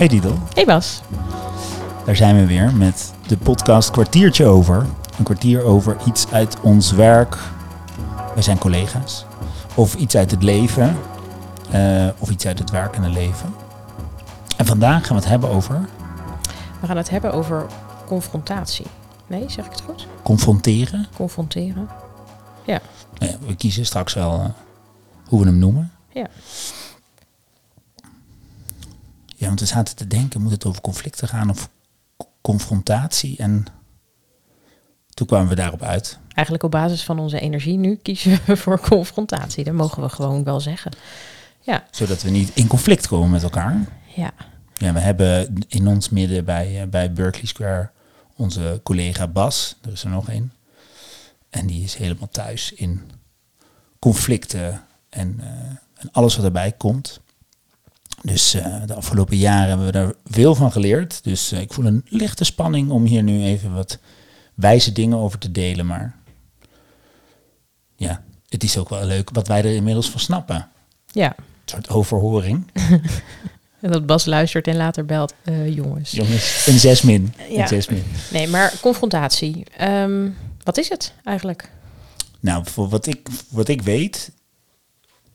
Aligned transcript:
Hey 0.00 0.08
Didel, 0.08 0.38
Hey 0.54 0.64
Bas. 0.64 1.00
daar 2.04 2.16
zijn 2.16 2.36
we 2.36 2.46
weer 2.46 2.74
met 2.74 3.12
de 3.26 3.36
podcast 3.36 3.90
Kwartiertje 3.90 4.44
Over. 4.46 4.86
Een 5.18 5.24
kwartier 5.24 5.62
over 5.62 5.96
iets 6.06 6.32
uit 6.32 6.60
ons 6.60 6.92
werk. 6.92 7.38
Wij 8.34 8.42
zijn 8.42 8.58
collega's. 8.58 9.24
Of 9.74 9.94
iets 9.94 10.16
uit 10.16 10.30
het 10.30 10.42
leven. 10.42 10.96
eh, 11.70 12.06
of 12.18 12.30
iets 12.30 12.46
uit 12.46 12.58
het 12.58 12.70
werkende 12.70 13.08
leven. 13.08 13.54
En 14.56 14.66
vandaag 14.66 15.06
gaan 15.06 15.16
we 15.16 15.22
het 15.22 15.30
hebben 15.30 15.50
over 15.50 15.88
We 16.80 16.86
gaan 16.86 16.96
het 16.96 17.10
hebben 17.10 17.32
over 17.32 17.66
confrontatie. 18.06 18.86
Nee, 19.26 19.44
zeg 19.50 19.64
ik 19.64 19.70
het 19.70 19.80
goed? 19.80 20.06
confronteren. 20.22 21.06
Confronteren. 21.16 21.88
Nou 23.18 23.32
ja, 23.32 23.36
we 23.46 23.54
kiezen 23.56 23.86
straks 23.86 24.14
wel 24.14 24.32
eh, 24.40 24.44
hoe 25.28 25.40
we 25.40 25.46
hem 25.46 25.58
noemen. 25.58 25.92
Ja. 26.12 26.26
Ja, 29.40 29.46
want 29.46 29.60
we 29.60 29.66
zaten 29.66 29.96
te 29.96 30.06
denken, 30.06 30.40
moet 30.42 30.50
het 30.50 30.64
over 30.64 30.80
conflicten 30.80 31.28
gaan 31.28 31.50
of 31.50 31.68
confrontatie? 32.40 33.36
En 33.36 33.66
toen 35.14 35.26
kwamen 35.26 35.48
we 35.48 35.54
daarop 35.54 35.82
uit. 35.82 36.18
Eigenlijk 36.34 36.62
op 36.64 36.70
basis 36.70 37.04
van 37.04 37.18
onze 37.18 37.40
energie 37.40 37.76
nu 37.76 37.96
kiezen 37.96 38.38
we 38.46 38.56
voor 38.56 38.80
confrontatie. 38.80 39.64
Dat 39.64 39.74
mogen 39.74 40.02
we 40.02 40.08
gewoon 40.08 40.44
wel 40.44 40.60
zeggen. 40.60 40.92
Ja, 41.60 41.84
Zodat 41.90 42.22
we 42.22 42.30
niet 42.30 42.50
in 42.54 42.66
conflict 42.66 43.06
komen 43.06 43.30
met 43.30 43.42
elkaar. 43.42 43.86
ja. 44.14 44.30
Ja, 44.74 44.92
we 44.92 44.98
hebben 45.00 45.54
in 45.68 45.86
ons 45.86 46.08
midden 46.08 46.44
bij, 46.44 46.80
eh, 46.82 46.88
bij 46.88 47.12
Berkeley 47.12 47.46
Square 47.46 47.90
onze 48.36 48.80
collega 48.82 49.28
Bas. 49.28 49.76
Er 49.82 49.92
is 49.92 50.04
er 50.04 50.10
nog 50.10 50.28
een. 50.28 50.52
En 51.50 51.66
die 51.66 51.84
is 51.84 51.94
helemaal 51.94 52.28
thuis 52.28 52.72
in 52.72 53.10
conflicten 53.98 54.84
en, 55.08 55.36
eh, 55.40 55.46
en 55.94 56.08
alles 56.12 56.36
wat 56.36 56.44
erbij 56.44 56.72
komt. 56.72 57.20
Dus 58.22 58.54
eh, 58.54 58.76
de 58.86 58.94
afgelopen 58.94 59.36
jaren 59.36 59.68
hebben 59.68 59.86
we 59.86 59.92
daar 59.92 60.12
veel 60.24 60.54
van 60.54 60.72
geleerd. 60.72 61.24
Dus 61.24 61.52
eh, 61.52 61.60
ik 61.60 61.72
voel 61.72 61.86
een 61.86 62.04
lichte 62.08 62.44
spanning 62.44 62.90
om 62.90 63.04
hier 63.04 63.22
nu 63.22 63.42
even 63.44 63.74
wat 63.74 63.98
wijze 64.54 64.92
dingen 64.92 65.18
over 65.18 65.38
te 65.38 65.52
delen. 65.52 65.86
Maar 65.86 66.16
ja, 67.96 68.22
het 68.48 68.62
is 68.64 68.78
ook 68.78 68.88
wel 68.88 69.04
leuk 69.04 69.30
wat 69.32 69.48
wij 69.48 69.58
er 69.58 69.74
inmiddels 69.74 70.10
van 70.10 70.20
snappen. 70.20 70.68
Ja, 71.12 71.34
Een 71.36 71.44
soort 71.64 71.88
overhoring. 71.88 72.70
dat 73.80 74.06
Bas 74.06 74.24
luistert 74.24 74.66
en 74.66 74.76
later 74.76 75.04
belt. 75.04 75.34
eh, 75.44 75.74
jongens. 75.74 76.10
Jongens, 76.10 76.66
een 76.66 76.78
zes 76.78 77.02
min. 77.02 77.34
Ja. 77.50 77.62
Een 77.62 77.68
zes 77.68 77.88
min. 77.88 78.04
Nee, 78.30 78.48
maar 78.48 78.74
confrontatie. 78.80 79.64
Ehm, 79.76 80.28
wat 80.62 80.78
is 80.78 80.88
het 80.88 81.12
eigenlijk? 81.24 81.70
Nou, 82.40 82.64
voor 82.66 82.88
wat 82.88 83.06
ik, 83.06 83.28
wat 83.48 83.68
ik 83.68 83.82
weet, 83.82 84.30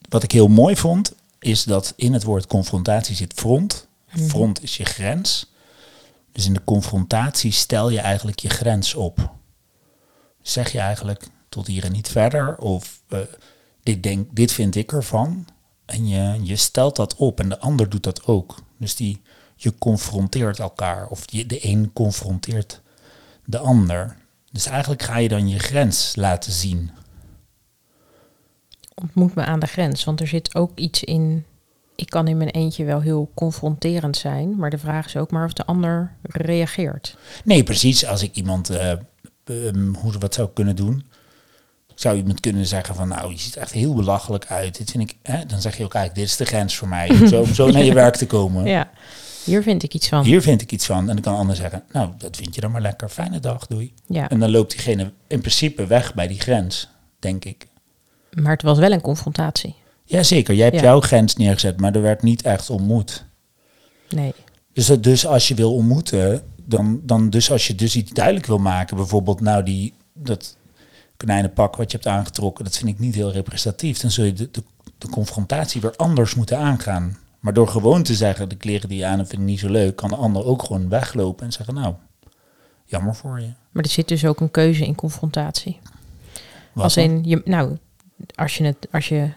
wat 0.10 0.24
ik 0.24 0.32
heel 0.32 0.48
mooi 0.48 0.76
vond, 0.76 1.14
is 1.46 1.64
dat 1.64 1.94
in 1.96 2.14
het 2.14 2.24
woord 2.24 2.48
confrontatie 2.48 3.16
zit 3.16 3.34
front. 3.34 3.88
Front 4.08 4.64
is 4.64 4.78
je 4.78 4.86
grens. 4.86 5.52
Dus 6.32 6.46
in 6.46 6.54
de 6.54 6.64
confrontatie 6.64 7.52
stel 7.52 7.90
je 7.90 8.00
eigenlijk 8.00 8.40
je 8.40 8.50
grens 8.50 8.94
op. 8.94 9.32
Zeg 10.42 10.72
je 10.72 10.80
eigenlijk 10.80 11.28
tot 11.50 11.68
hier 11.68 11.84
en 11.84 11.92
niet 11.92 12.08
verder, 12.08 12.58
of 12.58 13.02
eh, 13.08 13.20
dit, 13.84 14.04
denk, 14.04 14.36
dit 14.36 14.52
vind 14.52 14.76
ik 14.76 14.92
ervan. 14.92 15.48
En 15.86 16.08
je, 16.08 16.40
je 16.42 16.56
stelt 16.56 16.96
dat 16.96 17.16
op 17.16 17.40
en 17.40 17.50
de 17.50 17.60
ander 17.60 17.90
doet 17.90 18.04
dat 18.04 18.26
ook. 18.26 18.56
Dus 18.78 18.96
die, 18.96 19.22
je 19.56 19.78
confronteert 19.78 20.60
elkaar, 20.60 21.08
of 21.08 21.24
je, 21.26 21.46
de 21.46 21.68
een 21.68 21.94
confronteert 21.94 22.82
de 23.46 23.58
ander. 23.58 24.18
Dus 24.52 24.66
eigenlijk 24.66 25.04
ga 25.04 25.18
je 25.18 25.30
dan 25.30 25.48
je 25.48 25.60
grens 25.60 26.16
laten 26.16 26.52
zien. 26.52 26.92
Ontmoet 28.96 29.36
me 29.36 29.44
aan 29.46 29.60
de 29.60 29.68
grens. 29.68 30.04
Want 30.04 30.20
er 30.20 30.28
zit 30.28 30.56
ook 30.56 30.72
iets 30.76 31.04
in. 31.04 31.46
Ik 31.96 32.10
kan 32.10 32.28
in 32.28 32.38
mijn 32.38 32.50
eentje 32.50 32.84
wel 32.84 33.02
heel 33.02 33.32
confronterend 33.34 34.18
zijn. 34.18 34.56
Maar 34.56 34.70
de 34.70 34.78
vraag 34.78 35.06
is 35.06 35.18
ook 35.18 35.32
maar 35.32 35.46
of 35.46 35.54
de 35.54 35.66
ander 35.66 36.12
reageert. 36.22 37.18
Nee, 37.44 37.64
precies. 37.64 38.06
Als 38.06 38.24
ik 38.24 38.36
iemand, 38.36 38.70
eh, 38.70 38.92
ehm, 39.44 39.94
hoe 39.94 40.14
wat 40.20 40.34
zou 40.34 40.50
kunnen 40.54 40.76
doen? 40.76 41.04
Zou 41.96 42.18
iemand 42.18 42.40
kunnen 42.40 42.66
zeggen 42.66 42.96
van, 42.96 43.08
nou, 43.08 43.32
je 43.32 43.40
ziet 43.40 43.56
er 43.56 43.62
echt 43.62 43.72
heel 43.72 43.94
belachelijk 43.94 44.46
uit. 44.46 44.78
Dit 44.78 44.92
vind 44.92 45.10
ik, 45.10 45.18
hè? 45.24 45.46
Dan 45.46 45.62
zeg 45.62 45.78
je 45.78 45.84
ook 45.84 45.94
eigenlijk, 45.94 46.26
dit 46.26 46.32
is 46.32 46.38
de 46.38 46.56
grens 46.56 46.76
voor 46.76 46.88
mij. 46.88 47.10
Om 47.10 47.28
zo, 47.28 47.44
zo 47.44 47.70
naar 47.72 47.84
je 47.84 47.94
werk 47.94 48.16
te 48.16 48.26
komen. 48.26 48.66
Ja, 48.66 48.90
hier 49.44 49.64
vind 49.64 49.84
ik 49.84 49.94
iets 49.94 50.08
van. 50.08 50.24
Hier 50.24 50.42
vind 50.42 50.62
ik 50.62 50.72
iets 50.72 50.86
van. 50.86 51.00
En 51.00 51.06
dan 51.06 51.22
kan 51.22 51.34
een 51.34 51.40
ander 51.40 51.56
zeggen, 51.56 51.84
nou, 51.92 52.10
dat 52.18 52.36
vind 52.36 52.56
je 52.56 52.62
dan 52.62 52.72
maar 52.72 52.82
lekker. 52.82 53.10
Fijne 53.10 53.40
dag, 53.40 53.68
doei. 53.68 53.94
Ja, 54.08 54.30
En 54.30 54.40
dan 54.40 54.52
loopt 54.52 54.72
diegene 54.72 55.12
in 55.28 55.40
principe 55.40 55.86
weg 55.88 56.14
bij 56.14 56.28
die 56.28 56.40
grens, 56.40 56.90
denk 57.20 57.46
ik. 57.46 57.68
Maar 58.36 58.52
het 58.52 58.62
was 58.62 58.78
wel 58.80 58.92
een 58.92 59.02
confrontatie. 59.02 59.76
Jazeker, 60.04 60.56
jij 60.56 60.66
hebt 60.66 60.78
Ja. 60.78 60.84
jouw 60.84 61.02
grens 61.02 61.36
neergezet, 61.36 61.80
maar 61.80 61.96
er 61.96 62.02
werd 62.02 62.22
niet 62.24 62.42
echt 62.42 62.70
ontmoet. 62.70 63.26
Nee. 64.10 64.34
Dus, 64.74 64.86
dat- 64.86 65.04
dus 65.04 65.26
als 65.28 65.48
je 65.48 65.54
wil 65.56 65.74
ontmoeten, 65.76 66.42
dan, 66.66 67.00
dan 67.04 67.30
dus 67.30 67.52
als 67.52 67.68
je 67.68 67.76
dus 67.76 67.96
iets 67.96 68.12
duidelijk 68.12 68.46
wil 68.46 68.58
maken, 68.58 68.98
bijvoorbeeld 68.98 69.42
nou 69.42 69.64
die 69.64 69.94
dat 70.14 70.58
konijnenpak 71.18 71.76
wat 71.76 71.92
je 71.92 71.98
hebt 71.98 72.10
aangetrokken, 72.10 72.64
dat 72.64 72.78
vind 72.78 72.90
ik 72.90 73.00
niet 73.00 73.16
heel 73.16 73.32
representatief. 73.32 74.00
Dan 74.00 74.12
zul 74.12 74.26
je 74.26 74.34
de, 74.34 74.50
de, 74.52 74.64
de 74.98 75.08
confrontatie 75.10 75.82
weer 75.82 75.96
anders 75.96 76.36
moeten 76.36 76.58
aangaan. 76.58 77.18
Maar 77.40 77.54
door 77.54 77.68
gewoon 77.68 78.04
te 78.04 78.16
zeggen, 78.16 78.50
de 78.50 78.56
kleren 78.56 78.90
die 78.90 78.98
je 78.98 79.06
aan 79.06 79.18
hebt 79.18 79.30
vind 79.30 79.42
ik 79.42 79.48
niet 79.48 79.60
zo 79.60 79.70
leuk, 79.70 79.96
kan 79.96 80.10
de 80.10 80.16
ander 80.16 80.46
ook 80.46 80.64
gewoon 80.64 80.90
weglopen 80.90 81.46
en 81.46 81.52
zeggen, 81.52 81.74
nou, 81.74 81.94
jammer 82.86 83.16
voor 83.16 83.40
je. 83.42 83.50
Maar 83.72 83.84
er 83.84 83.90
zit 83.90 84.08
dus 84.08 84.26
ook 84.26 84.40
een 84.40 84.52
keuze 84.52 84.86
in 84.86 84.96
confrontatie. 84.96 85.80
Wat 86.74 86.84
als 86.84 86.98
in, 86.98 87.22
je, 87.24 87.42
nou, 87.46 87.78
als 88.36 88.58
je, 88.58 88.64
het, 88.64 88.88
als 88.92 89.10
je 89.10 89.30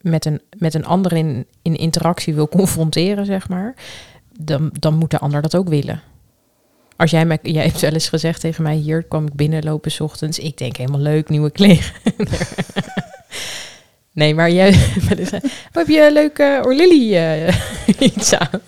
met, 0.00 0.24
een, 0.24 0.40
met 0.58 0.74
een 0.74 0.86
ander 0.86 1.12
in, 1.12 1.46
in 1.62 1.76
interactie 1.76 2.34
wil 2.34 2.48
confronteren, 2.48 3.26
zeg 3.26 3.48
maar, 3.48 3.74
dan, 4.38 4.70
dan 4.78 4.94
moet 4.94 5.10
de 5.10 5.18
ander 5.18 5.42
dat 5.42 5.56
ook 5.56 5.68
willen. 5.68 6.02
Als 6.96 7.10
jij, 7.10 7.24
mij, 7.24 7.38
jij 7.42 7.64
hebt 7.64 7.80
wel 7.80 7.92
eens 7.92 8.08
gezegd 8.08 8.40
tegen 8.40 8.62
mij, 8.62 8.74
hier 8.74 9.02
kwam 9.02 9.26
ik 9.26 9.34
binnenlopen 9.34 9.90
's 9.90 10.00
ochtends. 10.00 10.38
Ik 10.38 10.58
denk 10.58 10.76
helemaal 10.76 11.00
leuk, 11.00 11.28
nieuwe 11.28 11.50
kleren. 11.50 11.92
nee, 14.12 14.34
maar 14.34 14.50
jij 14.50 14.68
eh, 14.72 15.32
oh, 15.32 15.40
heb 15.72 15.86
je 15.86 16.06
een 16.06 16.12
leuke 16.12 16.62
Orlilly 16.64 17.16
eh, 17.16 17.54
iets 18.16 18.34
aan? 18.34 18.60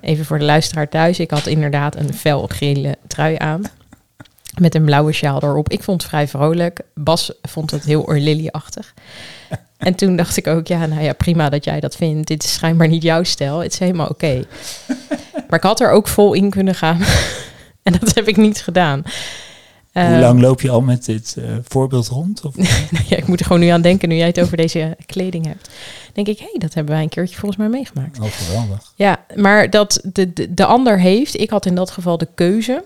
Even 0.00 0.24
voor 0.24 0.38
de 0.38 0.44
luisteraar 0.44 0.88
thuis. 0.88 1.18
Ik 1.18 1.30
had 1.30 1.46
inderdaad 1.46 1.96
een 1.96 2.14
fel 2.14 2.46
gele 2.46 2.96
trui 3.06 3.34
aan. 3.38 3.62
Met 4.60 4.74
een 4.74 4.84
blauwe 4.84 5.12
sjaal 5.12 5.42
erop. 5.42 5.68
Ik 5.68 5.82
vond 5.82 6.00
het 6.02 6.10
vrij 6.10 6.28
vrolijk. 6.28 6.80
Bas 6.94 7.32
vond 7.42 7.70
het 7.70 7.84
heel 7.84 8.02
Orlilly-achtig. 8.02 8.94
En 9.78 9.94
toen 9.94 10.16
dacht 10.16 10.36
ik 10.36 10.46
ook, 10.46 10.66
ja, 10.66 10.86
nou 10.86 11.02
ja, 11.02 11.12
prima 11.12 11.48
dat 11.48 11.64
jij 11.64 11.80
dat 11.80 11.96
vindt. 11.96 12.26
Dit 12.28 12.44
is 12.44 12.52
schijnbaar 12.52 12.88
niet 12.88 13.02
jouw 13.02 13.22
stijl. 13.22 13.58
Het 13.58 13.72
is 13.72 13.78
helemaal 13.78 14.06
oké. 14.06 14.44
Maar 15.48 15.58
ik 15.58 15.62
had 15.62 15.80
er 15.80 15.90
ook 15.90 16.08
vol 16.08 16.32
in 16.32 16.50
kunnen 16.50 16.74
gaan. 16.74 17.00
en 17.82 17.92
dat 18.00 18.14
heb 18.14 18.28
ik 18.28 18.36
niet 18.36 18.62
gedaan. 18.62 19.02
Hoe 19.92 20.02
Eh, 20.02 20.18
lang 20.18 20.40
loop 20.40 20.60
je 20.60 20.70
al 20.70 20.80
met 20.80 21.04
dit 21.04 21.36
eh, 21.38 21.44
voorbeeld 21.62 22.08
rond? 22.08 22.44
Of? 22.44 22.56
nou 22.56 23.04
ja, 23.08 23.16
ik 23.16 23.26
moet 23.26 23.40
er 23.40 23.46
gewoon 23.46 23.60
nu 23.60 23.68
aan 23.68 23.82
denken, 23.82 24.08
nu 24.08 24.14
jij 24.14 24.26
het 24.26 24.40
over 24.40 24.56
deze 24.56 24.96
kleding 25.06 25.46
hebt. 25.46 25.68
Denk 26.12 26.26
ik, 26.26 26.38
hé, 26.38 26.46
hey, 26.50 26.58
dat 26.58 26.74
hebben 26.74 26.94
wij 26.94 27.02
een 27.02 27.08
keertje 27.08 27.36
volgens 27.36 27.60
mij 27.60 27.68
meegemaakt. 27.68 28.20
Oh, 28.20 28.30
geweldig. 28.30 28.92
Ja, 28.94 29.24
maar 29.34 29.70
dat 29.70 30.00
de, 30.12 30.32
de, 30.32 30.54
de 30.54 30.64
ander 30.64 31.00
heeft, 31.00 31.40
ik 31.40 31.50
had 31.50 31.66
in 31.66 31.74
dat 31.74 31.90
geval 31.90 32.18
de 32.18 32.28
keuze 32.34 32.84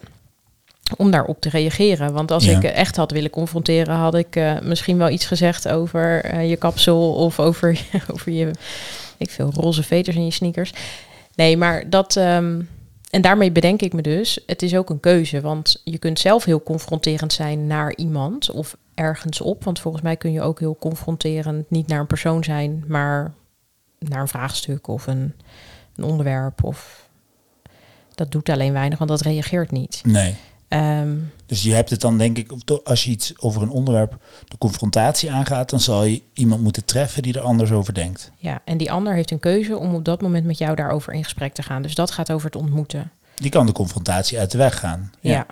om 0.97 1.11
daarop 1.11 1.41
te 1.41 1.49
reageren. 1.49 2.13
Want 2.13 2.31
als 2.31 2.45
Ja. 2.45 2.57
ik 2.57 2.63
echt 2.65 2.97
had 2.97 3.11
willen 3.11 3.31
confronteren, 3.31 3.95
had 3.95 4.15
ik 4.15 4.37
eh, 4.37 4.61
misschien 4.63 4.99
wel 4.99 5.11
iets 5.11 5.27
gezegd 5.27 5.69
over 5.69 6.25
eh, 6.25 6.51
je 6.51 6.57
kapsel 6.57 7.13
of 7.15 7.41
over, 7.41 7.81
over 8.13 8.33
je, 8.33 8.51
ik 9.17 9.31
veel, 9.31 9.51
roze 9.55 9.83
veters 9.83 10.17
in 10.17 10.25
je 10.25 10.31
sneakers. 10.31 10.73
Nee, 11.35 11.57
maar 11.57 11.91
dat, 11.91 12.17
ehm, 12.17 12.61
en 13.11 13.21
daarmee 13.23 13.53
bedenk 13.53 13.83
ik 13.83 13.93
me 13.93 14.03
dus, 14.03 14.39
het 14.47 14.63
is 14.63 14.77
ook 14.77 14.91
een 14.91 15.01
keuze. 15.01 15.41
Want 15.41 15.81
je 15.85 15.99
kunt 15.99 16.19
zelf 16.19 16.45
heel 16.45 16.63
confronterend 16.63 17.33
zijn 17.33 17.67
naar 17.67 17.95
iemand 17.97 18.51
of 18.51 18.77
ergens 18.95 19.41
op. 19.41 19.65
Want 19.65 19.81
volgens 19.81 20.03
mij 20.03 20.17
kun 20.17 20.33
je 20.33 20.43
ook 20.43 20.61
heel 20.61 20.77
confronterend 20.81 21.71
niet 21.71 21.87
naar 21.87 22.01
een 22.01 22.07
persoon 22.07 22.45
zijn, 22.45 22.85
maar 22.87 23.33
naar 23.99 24.21
een 24.21 24.29
vraagstuk 24.29 24.89
of 24.89 25.07
een, 25.07 25.33
een 25.97 26.05
onderwerp. 26.05 26.65
Of 26.65 27.09
dat 28.15 28.31
doet 28.31 28.49
alleen 28.49 28.73
weinig, 28.73 28.99
want 28.99 29.11
dat 29.11 29.21
reageert 29.21 29.71
niet. 29.71 30.01
Nee. 30.05 30.35
Ehm, 30.69 31.17
Dus 31.47 31.63
je 31.63 31.73
hebt 31.73 31.91
het 31.91 32.01
dan 32.01 32.19
denk 32.19 32.39
ik, 32.39 32.53
als 32.85 33.05
je 33.05 33.11
iets 33.11 33.41
over 33.41 33.63
een 33.63 33.71
onderwerp 33.71 34.17
de 34.49 34.59
confrontatie 34.59 35.33
aangaat, 35.33 35.71
dan 35.71 35.81
zal 35.81 36.05
je 36.05 36.23
iemand 36.35 36.63
moeten 36.63 36.85
treffen 36.85 37.23
die 37.23 37.35
er 37.35 37.41
anders 37.41 37.71
over 37.71 37.95
denkt. 37.95 38.31
ja, 38.37 38.63
en 38.65 38.77
die 38.77 38.91
ander 38.93 39.15
heeft 39.15 39.31
een 39.31 39.39
keuze 39.41 39.77
om 39.79 39.95
op 39.95 40.05
dat 40.05 40.21
moment 40.21 40.45
met 40.47 40.59
jou 40.59 40.75
daarover 40.77 41.13
in 41.13 41.25
gesprek 41.25 41.55
te 41.55 41.63
gaan. 41.63 41.83
Dus 41.83 41.95
dat 41.95 42.11
gaat 42.11 42.33
over 42.33 42.47
het 42.47 42.57
ontmoeten. 42.57 43.13
Die 43.35 43.51
kan 43.51 43.67
de 43.67 43.73
confrontatie 43.73 44.39
uit 44.39 44.51
de 44.51 44.59
weg 44.59 44.79
gaan. 44.79 45.13
Ja. 45.21 45.47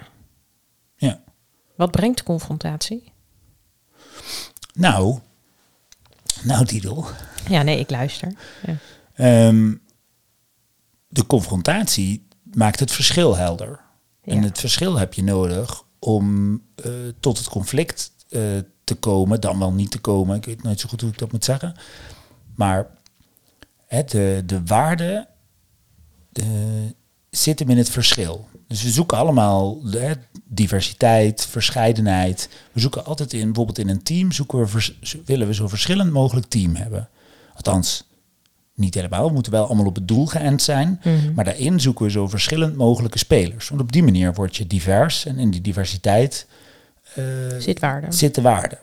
Ja. 0.96 1.20
Wat 1.76 1.90
brengt 1.90 2.22
confrontatie? 2.22 3.12
Nou, 4.74 5.18
nou 6.42 6.64
Didel, 6.64 7.06
Ja, 7.48 7.62
nee, 7.62 7.78
ik 7.78 7.90
luister. 7.90 8.32
Ja. 8.66 8.76
Ehm, 9.14 9.74
de 11.08 11.26
confrontatie 11.26 12.26
maakt 12.42 12.80
het 12.80 12.92
verschil 12.92 13.36
helder. 13.36 13.80
En 14.26 14.42
het 14.42 14.58
verschil 14.58 14.98
heb 14.98 15.14
je 15.14 15.22
nodig 15.22 15.84
om 15.98 16.54
eh, 16.74 16.90
tot 17.20 17.38
het 17.38 17.48
conflict 17.48 18.12
eh, 18.28 18.40
te 18.84 18.94
komen, 18.94 19.40
dan 19.40 19.58
wel 19.58 19.72
niet 19.72 19.90
te 19.90 19.98
komen. 19.98 20.36
Ik 20.36 20.44
weet 20.44 20.62
nooit 20.62 20.80
zo 20.80 20.88
goed 20.88 21.00
hoe 21.00 21.10
ik 21.10 21.18
dat 21.18 21.32
moet 21.32 21.44
zeggen. 21.44 21.74
Maar 22.54 22.86
hè, 23.86 24.04
de, 24.04 24.42
de 24.46 24.64
waarde 24.64 25.28
eh, 26.32 26.46
zit 27.30 27.58
hem 27.58 27.70
in 27.70 27.76
het 27.78 27.90
verschil. 27.90 28.48
Dus 28.68 28.82
we 28.82 28.90
zoeken 28.90 29.18
allemaal 29.18 29.80
hè, 29.90 30.12
diversiteit, 30.44 31.46
verscheidenheid. 31.46 32.48
We 32.72 32.80
zoeken 32.80 33.04
altijd 33.04 33.32
in, 33.32 33.44
bijvoorbeeld 33.44 33.78
in 33.78 33.88
een 33.88 34.02
team, 34.02 34.32
zoeken 34.32 34.58
we 34.58 34.66
vers- 34.66 34.98
willen 35.24 35.46
we 35.46 35.54
zo 35.54 35.68
verschillend 35.68 36.12
mogelijk 36.12 36.46
team 36.46 36.74
hebben. 36.74 37.08
Althans, 37.54 38.06
niet 38.74 38.94
helemaal. 38.94 39.26
We 39.26 39.32
moeten 39.32 39.52
wel 39.52 39.66
allemaal 39.66 39.86
op 39.86 39.94
het 39.94 40.08
doel 40.08 40.26
geënt 40.26 40.62
zijn. 40.62 41.00
Mhm. 41.04 41.34
Maar 41.34 41.44
daarin 41.44 41.80
zoeken 41.80 42.04
we 42.04 42.10
zo 42.10 42.28
verschillend 42.28 42.76
mogelijke 42.76 43.18
spelers. 43.18 43.68
Want 43.68 43.80
op 43.80 43.92
die 43.92 44.02
manier 44.02 44.34
word 44.34 44.56
je 44.56 44.66
divers. 44.66 45.26
En 45.26 45.38
in 45.38 45.50
die 45.50 45.60
diversiteit 45.60 46.46
eh, 47.14 47.24
Zit 47.58 47.80
waarde. 47.80 48.12
zit 48.12 48.34
de 48.34 48.40
waarde. 48.42 48.78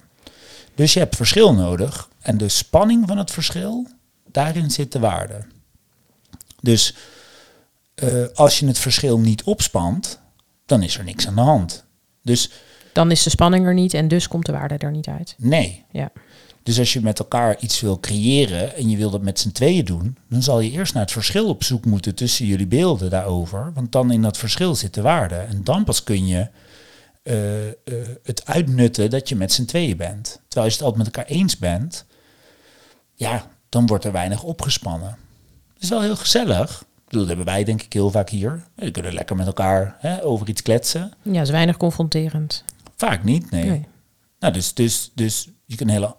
Dus 0.75 0.93
je 0.93 0.99
hebt 0.99 1.15
verschil 1.15 1.53
nodig. 1.53 2.09
En 2.21 2.37
de 2.37 2.49
spanning 2.49 3.07
van 3.07 3.17
het 3.17 3.31
verschil, 3.31 3.87
daarin 4.31 4.71
zit 4.71 4.91
de 4.91 4.99
waarde. 4.99 5.45
Dus 6.61 6.95
eh, 7.95 8.09
als 8.33 8.59
je 8.59 8.67
het 8.67 8.79
verschil 8.79 9.19
niet 9.19 9.43
opspant, 9.43 10.19
dan 10.65 10.83
is 10.83 10.97
er 10.97 11.03
niks 11.03 11.27
aan 11.27 11.35
de 11.35 11.41
hand. 11.41 11.83
Dus 12.21 12.51
Dan 12.93 13.11
is 13.11 13.23
de 13.23 13.29
spanning 13.29 13.65
er 13.65 13.73
niet 13.73 13.93
en 13.93 14.07
dus 14.07 14.27
komt 14.27 14.45
de 14.45 14.51
waarde 14.51 14.77
er 14.77 14.91
niet 14.91 15.07
uit. 15.07 15.35
nee. 15.37 15.83
Ja. 15.91 16.11
Dus 16.63 16.79
als 16.79 16.93
je 16.93 17.01
met 17.01 17.19
elkaar 17.19 17.59
iets 17.59 17.81
wil 17.81 17.99
creëren 17.99 18.75
en 18.75 18.89
je 18.89 18.97
wil 18.97 19.09
dat 19.09 19.21
met 19.21 19.39
z'n 19.39 19.51
tweeën 19.51 19.85
doen, 19.85 20.17
dan 20.29 20.43
zal 20.43 20.59
je 20.59 20.71
eerst 20.71 20.93
naar 20.93 21.03
het 21.03 21.11
verschil 21.11 21.47
op 21.47 21.63
zoek 21.63 21.85
moeten 21.85 22.15
tussen 22.15 22.45
jullie 22.45 22.67
beelden 22.67 23.09
daarover. 23.09 23.71
Want 23.73 23.91
dan 23.91 24.11
in 24.11 24.21
dat 24.21 24.37
verschil 24.37 24.75
zit 24.75 24.93
de 24.93 25.01
waarde. 25.01 25.35
En 25.35 25.63
dan 25.63 25.83
pas 25.83 26.03
kun 26.03 26.27
je 26.27 26.47
eh, 27.23 27.67
eh, 27.67 27.73
het 28.23 28.45
uitnutten 28.45 29.09
dat 29.09 29.29
je 29.29 29.35
met 29.35 29.53
z'n 29.53 29.65
tweeën 29.65 29.97
bent. 29.97 30.23
Terwijl 30.47 30.65
als 30.65 30.77
je 30.77 30.79
het 30.79 30.81
altijd 30.81 30.97
met 30.97 31.15
elkaar 31.15 31.31
eens 31.31 31.57
bent, 31.57 32.05
ja, 33.15 33.47
dan 33.69 33.85
wordt 33.85 34.05
er 34.05 34.11
weinig 34.11 34.43
opgespannen. 34.43 35.17
Het 35.73 35.83
is 35.83 35.89
wel 35.89 36.01
heel 36.01 36.15
gezellig. 36.15 36.83
Dat 37.07 37.27
hebben 37.27 37.45
wij 37.45 37.63
denk 37.63 37.81
ik 37.81 37.93
heel 37.93 38.11
vaak 38.11 38.29
hier. 38.29 38.63
We 38.75 38.91
kunnen 38.91 39.13
lekker 39.13 39.35
met 39.35 39.47
elkaar 39.47 39.95
hè, 39.99 40.23
over 40.23 40.49
iets 40.49 40.61
kletsen. 40.61 41.13
Ja, 41.21 41.41
is 41.41 41.49
weinig 41.49 41.77
confronterend. 41.77 42.63
Vaak 42.95 43.23
niet, 43.23 43.51
nee. 43.51 43.65
Nee. 43.65 43.85
Nou, 44.39 44.53
dus, 44.53 44.73
dus, 44.73 45.11
dus 45.15 45.49
je 45.65 45.75
kunt 45.75 45.89
hele, 45.89 46.15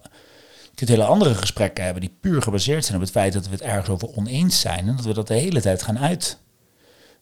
je 0.72 0.78
kunt 0.86 0.90
hele 0.90 1.04
andere 1.04 1.34
gesprekken 1.34 1.84
hebben 1.84 2.02
die 2.02 2.16
puur 2.20 2.42
gebaseerd 2.42 2.84
zijn 2.84 2.96
op 2.96 3.02
het 3.02 3.12
feit 3.12 3.32
dat 3.32 3.44
we 3.44 3.50
het 3.50 3.60
ergens 3.60 3.88
over 3.88 4.16
oneens 4.16 4.60
zijn. 4.60 4.88
En 4.88 4.96
dat 4.96 5.04
we 5.04 5.14
dat 5.14 5.26
de 5.28 5.34
hele 5.34 5.60
tijd 5.60 5.82
gaan 5.82 5.98
uit, 5.98 6.38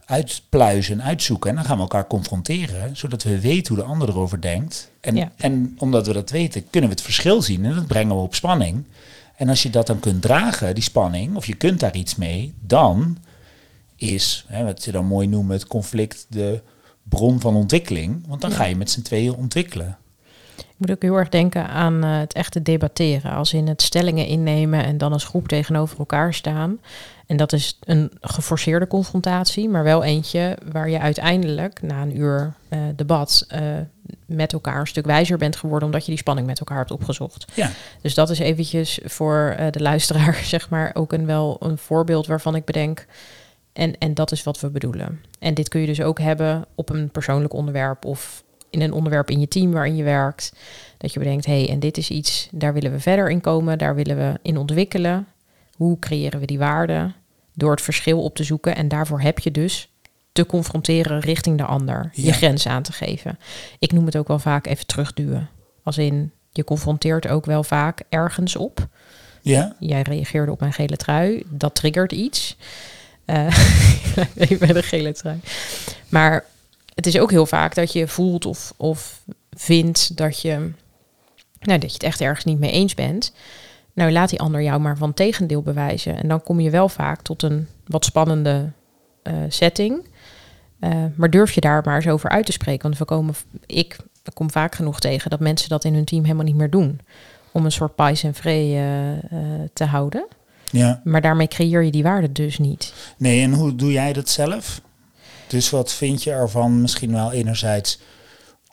uitpluizen 0.05 1.01
en 1.01 1.07
uitzoeken. 1.07 1.51
En 1.51 1.57
dan 1.57 1.65
gaan 1.65 1.77
we 1.77 1.83
elkaar 1.83 2.07
confronteren, 2.07 2.97
zodat 2.97 3.23
we 3.23 3.41
weten 3.41 3.75
hoe 3.75 3.85
de 3.85 3.91
ander 3.91 4.09
erover 4.09 4.41
denkt. 4.41 4.91
En, 5.01 5.17
Ja. 5.17 5.33
en 5.37 5.75
omdat 5.79 6.07
we 6.07 6.13
dat 6.13 6.31
weten, 6.31 6.71
kunnen 6.71 6.91
we 6.91 6.97
het 6.97 7.05
verschil 7.05 7.43
zien 7.43 7.65
en 7.65 7.75
dat 7.75 7.87
brengen 7.87 8.17
we 8.17 8.23
op 8.23 8.35
spanning. 8.35 8.85
En 9.37 9.49
als 9.49 9.63
je 9.63 9.71
dat 9.71 9.87
dan 9.87 10.01
kunt 10.01 10.23
dragen, 10.23 10.75
die 10.75 10.83
spanning, 10.85 11.37
of 11.37 11.47
je 11.47 11.55
kunt 11.55 11.81
daar 11.81 11.95
iets 11.97 12.17
mee, 12.17 12.55
dan 12.61 13.19
is, 13.97 14.45
hè, 14.49 14.65
wat 14.65 14.83
ze 14.83 14.91
dan 14.93 15.07
mooi 15.07 15.27
noemen, 15.27 15.53
het 15.53 15.67
conflict 15.67 16.27
de 16.29 16.63
bron 17.03 17.41
van 17.41 17.55
ontwikkeling. 17.55 18.25
Want 18.27 18.41
dan 18.41 18.51
ga 18.51 18.65
je 18.65 18.77
met 18.77 18.91
z'n 18.91 19.03
tweeën 19.03 19.35
ontwikkelen. 19.35 19.99
Ik 20.61 20.75
moet 20.77 20.91
ook 20.91 21.03
heel 21.03 21.17
erg 21.17 21.29
denken 21.29 21.69
aan 21.69 22.05
eh, 22.05 22.19
het 22.19 22.33
echte 22.33 22.63
debatteren. 22.63 23.33
Als 23.33 23.53
in 23.53 23.69
het 23.69 23.83
stellingen 23.83 24.27
innemen 24.27 24.85
en 24.85 24.99
dan 24.99 25.13
als 25.13 25.25
groep 25.25 25.49
tegenover 25.49 25.99
elkaar 25.99 26.35
staan. 26.35 26.79
En 27.27 27.37
dat 27.37 27.53
is 27.53 27.79
een 27.81 28.11
geforceerde 28.21 28.87
confrontatie, 28.87 29.69
maar 29.69 29.85
wel 29.85 30.05
eentje 30.05 30.59
waar 30.73 30.91
je 30.91 30.99
uiteindelijk 31.01 31.83
na 31.83 32.03
een 32.03 32.17
uur 32.17 32.55
eh, 32.69 32.79
debat 32.97 33.45
eh, 33.49 33.61
met 34.27 34.53
elkaar 34.53 34.81
een 34.81 34.87
stuk 34.87 35.07
wijzer 35.07 35.39
bent 35.39 35.57
geworden, 35.57 35.87
omdat 35.89 36.05
je 36.05 36.11
die 36.11 36.21
spanning 36.21 36.47
met 36.47 36.59
elkaar 36.59 36.79
hebt 36.79 36.91
opgezocht. 36.91 37.45
Ja, 37.55 37.71
Dus 38.01 38.15
dat 38.15 38.31
is 38.31 38.39
eventjes 38.39 38.99
voor 39.05 39.57
de 39.71 39.81
luisteraar, 39.81 40.35
zeg 40.55 40.69
maar, 40.69 40.91
ook 40.95 41.13
een, 41.13 41.27
wel 41.27 41.57
een 41.61 41.79
voorbeeld 41.79 42.27
waarvan 42.27 42.55
ik 42.55 42.65
bedenk. 42.65 43.07
En, 43.73 43.99
en 43.99 44.15
dat 44.15 44.33
is 44.33 44.43
wat 44.43 44.61
we 44.61 44.71
bedoelen. 44.71 45.21
En 45.39 45.55
dit 45.55 45.69
kun 45.69 45.81
je 45.81 45.87
dus 45.87 46.03
ook 46.03 46.19
hebben 46.19 46.65
op 46.75 46.89
een 46.89 47.11
persoonlijk 47.11 47.53
onderwerp 47.53 48.05
of 48.05 48.43
in 48.71 48.81
een 48.81 48.93
onderwerp 48.93 49.31
in 49.31 49.41
je 49.41 49.49
team 49.49 49.73
waarin 49.73 49.97
je 49.97 50.03
werkt. 50.05 50.53
Dat 50.99 51.13
je 51.13 51.19
bedenkt, 51.19 51.47
hé, 51.47 51.61
hey, 51.63 51.71
en 51.71 51.81
dit 51.81 51.97
is 51.99 52.11
iets, 52.11 52.49
daar 52.53 52.73
willen 52.73 52.93
we 52.93 53.01
verder 53.01 53.31
in 53.31 53.41
komen, 53.41 53.79
daar 53.79 53.95
willen 53.95 54.17
we 54.17 54.39
in 54.43 54.57
ontwikkelen. 54.57 55.27
Hoe 55.77 55.99
creëren 55.99 56.41
we 56.41 56.47
die 56.47 56.59
waarde? 56.59 57.13
Door 57.55 57.71
het 57.71 57.81
verschil 57.81 58.23
op 58.23 58.35
te 58.37 58.45
zoeken. 58.45 58.77
En 58.77 58.89
daarvoor 58.89 59.21
heb 59.21 59.39
je 59.39 59.51
dus 59.51 59.91
te 60.33 60.47
confronteren 60.47 61.21
richting 61.21 61.59
de 61.59 61.65
ander. 61.65 62.11
Je 62.13 62.33
grens 62.33 62.67
aan 62.67 62.83
te 62.83 62.93
geven. 62.93 63.39
Ik 63.79 63.93
noem 63.93 64.07
het 64.07 64.17
ook 64.17 64.29
wel 64.29 64.39
vaak 64.39 64.67
even 64.67 64.87
terugduwen. 64.87 65.49
Als 65.83 65.99
in, 65.99 66.33
je 66.51 66.65
confronteert 66.65 67.29
ook 67.29 67.47
wel 67.47 67.65
vaak 67.65 68.03
ergens 68.09 68.57
op. 68.57 68.89
ja, 69.43 69.77
Jij 69.79 70.03
reageerde 70.03 70.53
op 70.53 70.61
mijn 70.61 70.73
gele 70.73 70.97
trui. 70.97 71.43
Dat 71.49 71.75
triggert 71.75 72.13
iets. 72.13 72.57
Eh, 73.25 73.47
even 74.37 74.59
bij 74.59 74.73
de 74.73 74.83
gele 74.83 75.13
trui. 75.13 75.41
Maar 76.09 76.45
het 77.01 77.15
is 77.15 77.19
ook 77.19 77.31
heel 77.31 77.47
vaak 77.47 77.75
dat 77.75 77.93
je 77.93 78.09
voelt 78.09 78.47
of, 78.47 78.75
of 78.77 79.23
vindt 79.51 80.17
dat 80.17 80.41
je, 80.41 80.55
nou, 81.61 81.79
dat 81.79 81.89
je 81.89 81.93
het 81.93 82.03
echt 82.03 82.21
ergens 82.21 82.45
niet 82.45 82.59
mee 82.59 82.71
eens 82.71 82.95
bent. 82.95 83.33
Nou, 83.93 84.13
laat 84.13 84.31
die 84.31 84.41
ander 84.41 84.63
jou 84.63 84.81
maar 84.81 84.97
van 84.97 85.15
tegendeel 85.15 85.63
bewijzen. 85.63 86.17
En 86.17 86.29
dan 86.29 86.43
kom 86.43 86.61
je 86.61 86.71
wel 86.71 86.89
vaak 86.89 87.23
tot 87.23 87.43
een 87.43 87.69
wat 87.87 88.05
spannende 88.05 88.71
eh, 89.23 89.35
setting. 89.49 90.07
Eh, 90.79 91.05
maar 91.15 91.31
durf 91.31 91.53
je 91.53 91.61
daar 91.61 91.83
maar 91.85 91.97
eens 91.97 92.09
over 92.09 92.31
uit 92.31 92.47
te 92.47 92.53
spreken? 92.53 92.83
Want 92.83 92.99
we 92.99 93.05
komen, 93.05 93.35
ik 93.67 93.97
kom 94.35 94.51
vaak 94.51 94.75
genoeg 94.75 95.01
tegen 95.01 95.31
dat 95.31 95.41
mensen 95.41 95.69
dat 95.69 95.85
in 95.85 95.95
hun 95.95 96.05
team 96.05 96.23
helemaal 96.23 96.45
niet 96.45 96.57
meer 96.57 96.71
doen. 96.71 97.01
Om 97.53 97.65
een 97.65 97.73
soort 97.73 97.95
pais 97.95 98.23
en 98.23 98.35
vree 98.35 98.77
eh, 98.77 99.39
te 99.73 99.85
houden. 99.85 100.27
ja. 100.71 101.01
Maar 101.05 101.21
daarmee 101.21 101.49
creëer 101.49 101.83
je 101.83 101.91
die 101.91 102.03
waarde 102.03 102.33
dus 102.33 102.59
niet. 102.59 102.93
Nee, 103.17 103.43
en 103.43 103.53
hoe 103.53 103.75
doe 103.75 103.93
jij 103.93 104.13
dat 104.13 104.29
zelf? 104.29 104.81
Dus 105.51 105.71
wat 105.71 105.93
vind 105.93 106.23
je 106.23 106.31
ervan 106.31 106.81
misschien 106.81 107.13
wel 107.13 107.33
enerzijds... 107.33 108.01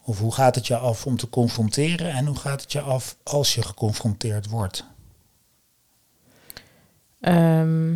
Of 0.04 0.20
hoe 0.20 0.34
gaat 0.34 0.56
het 0.56 0.68
je 0.68 0.78
af 0.78 1.06
om 1.06 1.18
te 1.18 1.30
confronteren? 1.30 2.12
En 2.12 2.26
hoe 2.26 2.36
gaat 2.36 2.62
het 2.62 2.72
je 2.72 2.82
af 2.82 3.18
als 3.24 3.56
je 3.56 3.62
geconfronteerd 3.62 4.50
wordt? 4.50 4.86
Ehm, 7.20 7.94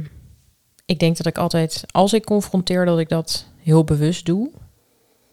ik 0.86 1.00
denk 1.00 1.18
dat 1.18 1.26
ik 1.26 1.38
altijd, 1.38 1.84
als 1.92 2.14
ik 2.14 2.26
confronteer, 2.26 2.86
dat 2.86 3.00
ik 3.00 3.10
dat 3.10 3.46
heel 3.58 3.84
bewust 3.84 4.26
doe. 4.26 4.52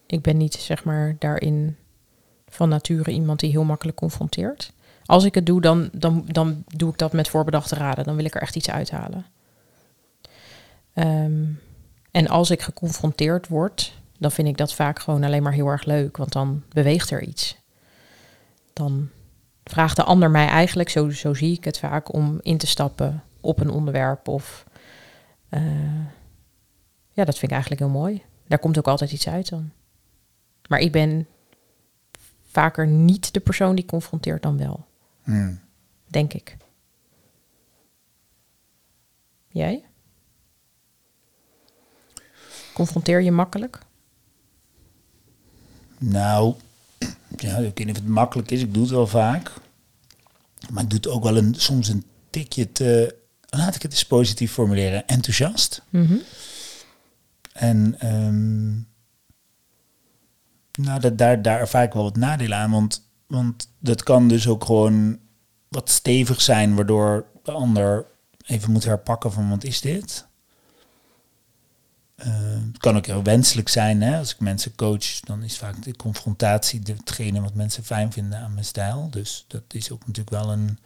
Ik 0.07 0.23
ben 0.23 0.37
niet, 0.37 0.55
zeg 0.55 0.85
maar, 0.85 1.17
daarin 1.19 1.77
van 2.49 2.69
nature 2.69 3.11
iemand 3.11 3.41
die 3.41 3.51
heel 3.51 3.65
makkelijk 3.65 3.97
confronteert. 3.97 4.73
Als 5.05 5.25
ik 5.25 5.35
het 5.35 5.47
doe, 5.47 5.61
dan, 5.61 5.89
dan, 5.93 6.25
dan 6.27 6.65
doe 6.67 6.91
ik 6.91 6.99
dat 6.99 7.13
met 7.13 7.29
voorbedachte 7.29 7.75
raden. 7.75 8.05
Dan 8.05 8.17
wil 8.17 8.25
ik 8.25 8.35
er 8.35 8.43
echt 8.43 8.57
iets 8.57 8.71
uithalen. 8.71 9.27
Ehm, 10.93 11.45
en 12.19 12.29
als 12.29 12.51
ik 12.51 12.63
geconfronteerd 12.63 13.49
word, 13.49 14.01
dan 14.19 14.31
vind 14.31 14.49
ik 14.49 14.57
dat 14.57 14.75
vaak 14.75 14.99
gewoon 14.99 15.25
alleen 15.25 15.43
maar 15.43 15.53
heel 15.53 15.67
erg 15.67 15.85
leuk. 15.85 16.17
Want 16.17 16.33
dan 16.33 16.63
beweegt 16.69 17.11
er 17.11 17.23
iets. 17.23 17.57
Dan 18.73 19.09
vraagt 19.65 19.97
de 19.97 20.03
ander 20.03 20.31
mij 20.31 20.47
eigenlijk, 20.47 20.89
zo, 20.89 21.11
zo 21.11 21.35
zie 21.35 21.57
ik 21.57 21.65
het 21.65 21.79
vaak, 21.79 22.13
om 22.13 22.39
in 22.43 22.59
te 22.59 22.67
stappen 22.67 23.23
op 23.41 23.61
een 23.61 23.71
onderwerp. 23.71 24.29
Of 24.29 24.67
eh, 25.49 25.63
ja, 27.13 27.25
dat 27.25 27.39
vind 27.39 27.43
ik 27.43 27.51
eigenlijk 27.51 27.81
heel 27.81 28.01
mooi. 28.01 28.23
Daar 28.47 28.59
komt 28.59 28.79
ook 28.79 28.89
altijd 28.89 29.13
iets 29.13 29.29
uit 29.29 29.49
dan. 29.49 29.71
Maar 30.69 30.79
ik 30.79 30.93
ben 30.93 31.27
vaker 32.43 32.87
niet 32.87 33.35
de 33.35 33.41
persoon 33.41 33.75
die 33.75 33.87
confronteert 33.87 34.43
dan 34.43 34.59
wel, 34.59 34.87
Hmm. 35.23 35.61
denk 36.07 36.33
ik. 36.33 36.57
Jij? 39.49 39.89
Confronteer 42.79 43.23
je 43.23 43.33
makkelijk? 43.33 43.79
Nou, 45.99 46.55
ja, 47.37 47.57
ik 47.57 47.63
weet 47.63 47.79
niet 47.79 47.91
of 47.91 47.97
het 47.97 48.09
makkelijk 48.09 48.51
is. 48.51 48.61
Ik 48.61 48.75
doe 48.75 48.83
het 48.83 48.93
wel 48.93 49.07
vaak. 49.07 49.53
Maar 50.71 50.83
ik 50.83 50.91
doe 50.91 50.99
het 50.99 51.09
ook 51.09 51.23
wel 51.23 51.37
een, 51.37 51.55
soms 51.55 51.89
een 51.89 52.05
tikje 52.31 52.73
te... 52.73 53.17
Laat 53.49 53.75
ik 53.75 53.83
het 53.83 53.93
eens 53.93 54.07
positief 54.07 54.53
formuleren. 54.53 55.07
Enthousiast. 55.07 55.83
Mhm. 55.89 56.17
En 57.53 57.95
ehm, 57.99 58.71
nou, 60.87 61.01
dat, 61.01 61.19
daar, 61.19 61.43
daar 61.43 61.61
ervaar 61.61 61.85
ik 61.85 61.93
wel 61.93 62.03
wat 62.03 62.17
nadelen 62.17 62.59
aan. 62.59 62.71
Want, 62.71 63.09
want 63.27 63.71
dat 63.79 64.03
kan 64.03 64.29
dus 64.29 64.49
ook 64.49 64.65
gewoon 64.65 65.19
wat 65.69 65.91
stevig 65.91 66.41
zijn, 66.41 66.75
waardoor 66.75 67.27
de 67.43 67.53
ander 67.53 68.07
even 68.47 68.73
moet 68.73 68.85
herpakken 68.85 69.33
van 69.33 69.49
wat 69.49 69.65
is 69.65 69.81
dit? 69.81 70.28
Eh, 72.19 72.33
het 72.67 72.79
kan 72.79 72.97
ook 72.97 73.07
heel 73.07 73.23
wenselijk 73.23 73.69
zijn. 73.69 74.03
Hè? 74.03 74.19
Als 74.19 74.33
ik 74.33 74.41
mensen 74.41 74.75
coach, 74.75 75.21
dan 75.21 75.43
is 75.43 75.59
vaak 75.59 75.83
de 75.83 75.97
confrontatie 75.97 76.81
hetgene 76.85 77.41
wat 77.41 77.55
mensen 77.55 77.85
fijn 77.85 78.13
vinden 78.13 78.39
aan 78.39 78.53
mijn 78.53 78.65
stijl. 78.65 79.09
Dus 79.11 79.45
dat 79.49 79.63
is 79.69 79.91
ook 79.91 80.07
natuurlijk 80.07 80.31
wel 80.31 80.53
een, 80.53 80.79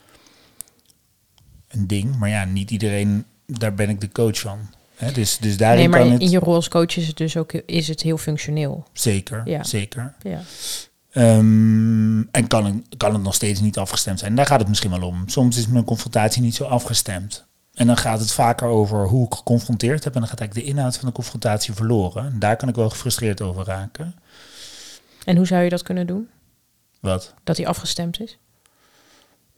een 1.69 1.87
ding. 1.87 2.17
Maar 2.17 2.29
ja, 2.29 2.45
niet 2.45 2.71
iedereen, 2.71 3.25
daar 3.47 3.75
ben 3.75 3.89
ik 3.89 4.01
de 4.01 4.12
coach 4.12 4.39
van. 4.41 4.59
Hè? 4.97 5.12
Dus, 5.12 5.39
dus 5.39 5.57
daarin 5.57 5.79
Nee, 5.79 5.89
maar 5.89 5.99
kan 5.99 6.09
in, 6.09 6.21
het... 6.21 6.31
je 6.31 6.39
rol 6.39 6.55
als 6.55 6.69
coach 6.69 6.97
is 6.97 7.07
het 7.07 7.17
dus 7.17 7.37
ook 7.37 7.53
is 7.53 7.89
het 7.89 8.03
heel 8.03 8.19
functioneel. 8.19 8.87
Zeker, 8.93 9.43
Ja. 9.45 9.65
zeker. 9.65 10.15
Ja. 10.23 10.41
Ehm, 11.11 12.21
en 12.21 12.47
kan, 12.49 12.87
kan 12.97 13.12
het 13.12 13.23
nog 13.23 13.35
steeds 13.35 13.61
niet 13.61 13.79
afgestemd 13.79 14.19
zijn. 14.19 14.35
Daar 14.35 14.47
gaat 14.47 14.59
het 14.61 14.69
misschien 14.69 14.91
wel 14.91 15.03
om. 15.09 15.29
Soms 15.29 15.57
is 15.57 15.67
mijn 15.67 15.85
confrontatie 15.85 16.43
niet 16.43 16.55
zo 16.55 16.65
afgestemd. 16.65 17.45
En 17.75 17.87
dan 17.87 17.97
gaat 17.97 18.21
het 18.21 18.33
vaker 18.33 18.67
over 18.67 19.07
hoe 19.07 19.26
ik 19.26 19.35
geconfronteerd 19.35 20.05
heb. 20.05 20.14
En 20.14 20.21
dan 20.21 20.29
gaat 20.29 20.41
eigenlijk 20.41 20.69
de 20.69 20.75
inhoud 20.75 20.97
van 20.97 21.09
de 21.09 21.14
confrontatie 21.14 21.75
verloren. 21.75 22.25
En 22.25 22.38
daar 22.38 22.57
kan 22.57 22.69
ik 22.69 22.75
wel 22.75 22.91
gefrustreerd 22.91 23.41
over 23.41 23.64
raken. 23.64 24.14
En 25.25 25.37
hoe 25.37 25.47
zou 25.47 25.62
je 25.62 25.71
dat 25.71 25.83
kunnen 25.83 26.07
doen? 26.07 26.29
Wat? 27.00 27.35
Dat 27.45 27.57
hij 27.57 27.67
afgestemd 27.67 28.21
is? 28.21 28.38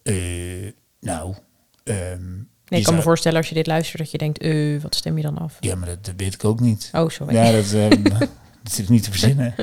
Uh, 0.03 0.73
nou. 1.01 1.35
Um, 1.85 2.49
nee, 2.67 2.81
ik 2.81 2.87
kan 2.87 2.95
me 2.95 3.03
voorstellen 3.03 3.39
als 3.39 3.49
je 3.49 3.55
dit 3.55 3.67
luistert 3.67 3.99
dat 3.99 4.11
je 4.11 4.19
denkt, 4.19 4.43
uh, 4.43 4.83
wat 4.83 4.95
stem 4.95 5.17
je 5.17 5.23
dan 5.23 5.39
af? 5.39 5.57
Ja, 5.61 5.75
maar 5.75 5.89
dat, 5.89 6.05
dat 6.05 6.15
weet 6.17 6.35
ik 6.35 6.45
ook 6.45 6.61
niet. 6.61 6.91
Oh, 6.93 7.09
sorry. 7.09 7.35
Ja, 7.35 7.53
dat, 7.53 7.73
um, 7.73 8.03
dat 8.63 8.73
zit 8.73 8.89
niet 8.89 9.03
te 9.03 9.11
verzinnen. 9.11 9.55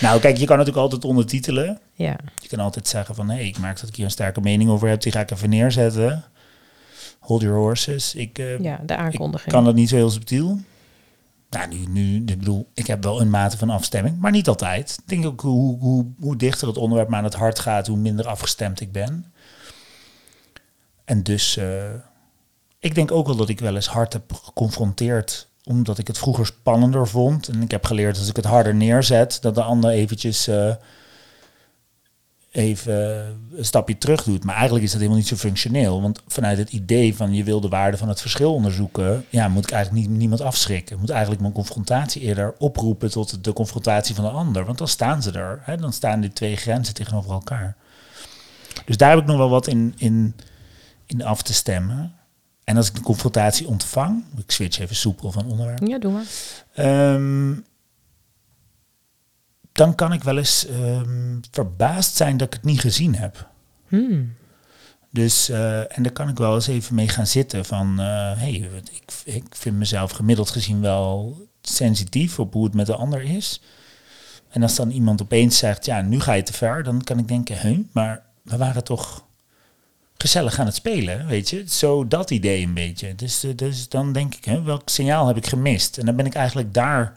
nou, 0.00 0.20
kijk, 0.20 0.36
je 0.36 0.46
kan 0.46 0.56
natuurlijk 0.56 0.82
altijd 0.82 1.04
ondertitelen. 1.04 1.80
Ja. 1.92 2.16
Je 2.42 2.48
kan 2.48 2.58
altijd 2.58 2.88
zeggen 2.88 3.14
van, 3.14 3.28
hé, 3.28 3.36
hey, 3.36 3.46
ik 3.46 3.58
merk 3.58 3.80
dat 3.80 3.88
ik 3.88 3.96
hier 3.96 4.04
een 4.04 4.10
sterke 4.10 4.40
mening 4.40 4.70
over 4.70 4.88
heb. 4.88 5.00
Die 5.00 5.12
ga 5.12 5.20
ik 5.20 5.30
even 5.30 5.50
neerzetten. 5.50 6.24
Hold 7.26 7.42
your 7.42 7.56
horses. 7.56 8.14
Ik, 8.14 8.38
uh, 8.38 8.58
ja, 8.58 8.80
de 8.84 8.96
aankondiging. 8.96 9.46
Ik 9.46 9.52
kan 9.52 9.64
dat 9.64 9.74
niet 9.74 9.88
zo 9.88 9.96
heel 9.96 10.10
subtiel. 10.10 10.58
Nou, 11.50 11.68
nu, 11.68 11.86
nu, 11.86 12.16
ik 12.16 12.38
bedoel, 12.38 12.68
ik 12.74 12.86
heb 12.86 13.02
wel 13.02 13.20
een 13.20 13.30
mate 13.30 13.58
van 13.58 13.70
afstemming, 13.70 14.18
maar 14.18 14.30
niet 14.30 14.48
altijd. 14.48 14.98
Ik 15.02 15.08
denk 15.08 15.26
ook 15.26 15.40
hoe, 15.40 15.78
hoe, 15.78 16.06
hoe 16.20 16.36
dichter 16.36 16.68
het 16.68 16.76
onderwerp 16.76 17.08
me 17.08 17.16
aan 17.16 17.24
het 17.24 17.34
hart 17.34 17.58
gaat, 17.58 17.86
hoe 17.86 17.96
minder 17.96 18.26
afgestemd 18.26 18.80
ik 18.80 18.92
ben. 18.92 19.32
En 21.04 21.22
dus, 21.22 21.56
uh, 21.56 21.84
ik 22.78 22.94
denk 22.94 23.10
ook 23.10 23.26
wel 23.26 23.36
dat 23.36 23.48
ik 23.48 23.60
wel 23.60 23.74
eens 23.74 23.88
hard 23.88 24.12
heb 24.12 24.32
geconfronteerd, 24.32 25.48
omdat 25.64 25.98
ik 25.98 26.06
het 26.06 26.18
vroeger 26.18 26.46
spannender 26.46 27.08
vond. 27.08 27.48
En 27.48 27.62
ik 27.62 27.70
heb 27.70 27.84
geleerd 27.84 28.10
dat 28.10 28.20
als 28.20 28.28
ik 28.28 28.36
het 28.36 28.44
harder 28.44 28.74
neerzet, 28.74 29.38
dat 29.40 29.54
de 29.54 29.62
ander 29.62 29.90
eventjes 29.90 30.48
uh, 30.48 30.74
even 32.56 32.94
een 33.56 33.64
stapje 33.64 33.98
terug 33.98 34.22
doet. 34.22 34.44
Maar 34.44 34.54
eigenlijk 34.54 34.84
is 34.84 34.90
dat 34.90 35.00
helemaal 35.00 35.20
niet 35.20 35.28
zo 35.28 35.36
functioneel. 35.36 36.02
Want 36.02 36.22
vanuit 36.26 36.58
het 36.58 36.72
idee 36.72 37.16
van 37.16 37.34
je 37.34 37.44
wil 37.44 37.60
de 37.60 37.68
waarde 37.68 37.96
van 37.96 38.08
het 38.08 38.20
verschil 38.20 38.54
onderzoeken, 38.54 39.24
ja, 39.28 39.48
moet 39.48 39.64
ik 39.64 39.70
eigenlijk 39.70 40.06
niet, 40.06 40.18
niemand 40.18 40.40
afschrikken. 40.40 40.94
Ik 40.94 41.00
moet 41.00 41.10
eigenlijk 41.10 41.40
mijn 41.40 41.52
confrontatie 41.52 42.22
eerder 42.22 42.54
oproepen 42.58 43.10
tot 43.10 43.44
de 43.44 43.52
confrontatie 43.52 44.14
van 44.14 44.24
de 44.24 44.30
ander. 44.30 44.64
Want 44.64 44.78
dan 44.78 44.88
staan 44.88 45.22
ze 45.22 45.32
er. 45.32 45.60
Hè? 45.62 45.76
Dan 45.76 45.92
staan 45.92 46.20
die 46.20 46.32
twee 46.32 46.56
grenzen 46.56 46.94
tegenover 46.94 47.30
elkaar. 47.30 47.76
Dus 48.84 48.96
daar 48.96 49.10
heb 49.10 49.18
ik 49.18 49.26
nog 49.26 49.36
wel 49.36 49.50
wat 49.50 49.66
in, 49.66 49.94
in, 49.96 50.34
in 51.06 51.24
af 51.24 51.42
te 51.42 51.54
stemmen. 51.54 52.12
En 52.64 52.76
als 52.76 52.88
ik 52.88 52.94
de 52.94 53.00
confrontatie 53.00 53.66
ontvang, 53.66 54.24
ik 54.36 54.50
switch 54.50 54.78
even 54.78 54.96
soepel 54.96 55.32
van 55.32 55.46
onderwerp. 55.46 55.86
Ja, 55.86 55.98
doe 55.98 56.12
maar. 56.12 57.14
Um, 57.14 57.64
dan 59.76 59.94
kan 59.94 60.12
ik 60.12 60.22
wel 60.22 60.38
eens 60.38 60.68
um, 60.68 61.40
verbaasd 61.50 62.16
zijn 62.16 62.36
dat 62.36 62.46
ik 62.46 62.54
het 62.54 62.64
niet 62.64 62.80
gezien 62.80 63.14
heb. 63.14 63.48
Hmm. 63.88 64.34
Dus, 65.10 65.50
uh, 65.50 65.96
en 65.96 66.02
daar 66.02 66.12
kan 66.12 66.28
ik 66.28 66.36
wel 66.36 66.54
eens 66.54 66.66
even 66.66 66.94
mee 66.94 67.08
gaan 67.08 67.26
zitten 67.26 67.64
van, 67.64 68.00
uh, 68.00 68.32
hey, 68.36 68.70
ik, 68.92 69.12
ik 69.24 69.44
vind 69.50 69.76
mezelf 69.76 70.10
gemiddeld 70.10 70.50
gezien 70.50 70.80
wel 70.80 71.36
sensitief 71.62 72.38
op 72.38 72.52
hoe 72.52 72.64
het 72.64 72.74
met 72.74 72.86
de 72.86 72.94
ander 72.94 73.22
is. 73.22 73.62
En 74.48 74.62
als 74.62 74.74
dan 74.74 74.90
iemand 74.90 75.22
opeens 75.22 75.58
zegt, 75.58 75.84
ja, 75.84 76.00
nu 76.00 76.20
ga 76.20 76.32
je 76.32 76.42
te 76.42 76.52
ver, 76.52 76.82
dan 76.82 77.02
kan 77.02 77.18
ik 77.18 77.28
denken, 77.28 77.58
hé, 77.58 77.84
maar 77.92 78.22
we 78.42 78.56
waren 78.56 78.84
toch 78.84 79.24
gezellig 80.16 80.58
aan 80.58 80.66
het 80.66 80.74
spelen, 80.74 81.26
weet 81.26 81.50
je. 81.50 81.64
Zo 81.68 82.08
dat 82.08 82.30
idee 82.30 82.62
een 82.62 82.74
beetje. 82.74 83.14
Dus, 83.14 83.44
uh, 83.44 83.56
dus 83.56 83.88
dan 83.88 84.12
denk 84.12 84.34
ik, 84.34 84.44
hè, 84.44 84.62
welk 84.62 84.88
signaal 84.88 85.26
heb 85.26 85.36
ik 85.36 85.46
gemist? 85.46 85.98
En 85.98 86.06
dan 86.06 86.16
ben 86.16 86.26
ik 86.26 86.34
eigenlijk 86.34 86.74
daar 86.74 87.12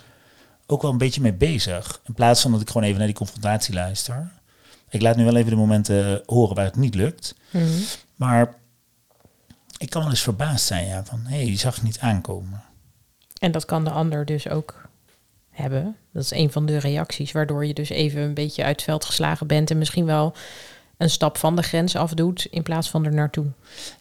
ook 0.70 0.82
wel 0.82 0.92
een 0.92 0.98
beetje 0.98 1.22
mee 1.22 1.34
bezig. 1.34 2.02
In 2.06 2.14
plaats 2.14 2.42
van 2.42 2.52
dat 2.52 2.62
ik 2.62 2.68
gewoon 2.68 2.84
even 2.84 2.98
naar 2.98 3.08
die 3.08 3.16
confrontatie 3.16 3.74
luister. 3.74 4.32
Ik 4.90 5.02
laat 5.02 5.16
nu 5.16 5.26
wel 5.26 5.36
even 5.36 5.50
de 5.50 5.58
momenten 5.58 6.24
horen 6.26 6.56
waar 6.56 6.66
het 6.66 6.76
niet 6.76 6.96
lukt. 6.96 7.36
Mhm. 7.50 7.68
Maar 8.16 8.56
ik 9.78 9.90
kan 9.90 10.02
wel 10.02 10.10
eens 10.10 10.22
verbaasd 10.22 10.66
zijn, 10.66 10.88
ja, 10.88 11.04
van 11.04 11.20
hé, 11.26 11.36
hey, 11.36 11.46
die 11.46 11.58
zag 11.58 11.78
ik 11.78 11.84
niet 11.84 12.00
aankomen. 12.00 12.64
En 13.40 13.52
dat 13.52 13.66
kan 13.66 13.84
de 13.84 13.90
ander 13.90 14.26
dus 14.26 14.50
ook 14.50 14.90
hebben. 15.50 15.96
Dat 16.14 16.24
is 16.24 16.32
een 16.32 16.52
van 16.52 16.66
de 16.66 16.78
reacties, 16.78 17.32
waardoor 17.32 17.66
je 17.66 17.74
dus 17.74 17.90
even 17.90 18.22
een 18.22 18.34
beetje 18.34 18.64
uit 18.64 18.76
het 18.76 18.84
veld 18.84 19.06
geslagen 19.06 19.48
bent 19.48 19.72
en 19.72 19.78
misschien 19.78 20.06
wel 20.06 20.36
een 20.98 21.10
stap 21.10 21.38
van 21.38 21.56
de 21.56 21.64
grens 21.64 21.96
afdoet 21.96 22.46
in 22.46 22.64
plaats 22.64 22.90
van 22.90 23.06
er 23.06 23.14
naartoe. 23.14 23.46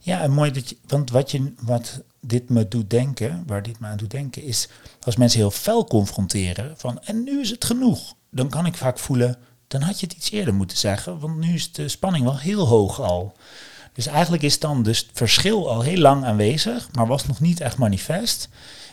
Ja, 0.01 0.21
en 0.21 0.31
mooi 0.31 0.51
dat 0.51 0.69
je, 0.69 0.77
want 0.87 1.11
wat, 1.11 1.31
je, 1.31 1.53
wat 1.61 2.03
dit 2.21 2.49
me 2.49 2.69
doet 2.69 2.91
denken, 2.91 3.43
waar 3.47 3.63
dit 3.63 3.81
me 3.81 3.87
aan 3.87 3.97
doet 3.97 4.11
denken, 4.11 4.43
is 4.43 4.69
als 5.01 5.17
mensen 5.17 5.39
heel 5.39 5.51
fel 5.51 5.85
confronteren 5.85 6.75
van 6.77 7.03
en 7.03 7.25
nu 7.25 7.41
is 7.41 7.51
het 7.51 7.65
genoeg, 7.65 8.15
dan 8.31 8.49
kan 8.49 8.67
ik 8.67 8.77
vaak 8.77 8.99
voelen, 8.99 9.37
dan 9.69 9.81
had 9.81 10.01
je 10.01 10.07
het 10.07 10.17
iets 10.17 10.31
eerder 10.31 10.55
moeten 10.55 10.77
zeggen, 10.77 11.19
want 11.19 11.37
nu 11.37 11.55
is 11.55 11.73
de 11.73 11.89
spanning 11.89 12.25
wel 12.25 12.39
heel 12.39 12.67
hoog 12.67 13.01
al. 13.01 13.37
Dus 13.93 14.07
eigenlijk 14.07 14.43
is 14.43 14.59
dan 14.59 14.83
dus 14.83 14.99
het 14.99 15.11
verschil 15.13 15.71
al 15.71 15.81
heel 15.81 15.99
lang 15.99 16.25
aanwezig, 16.25 16.89
maar 16.93 17.07
was 17.07 17.27
nog 17.27 17.41
niet 17.41 17.61
echt 17.61 17.79
manifest. 17.79 18.49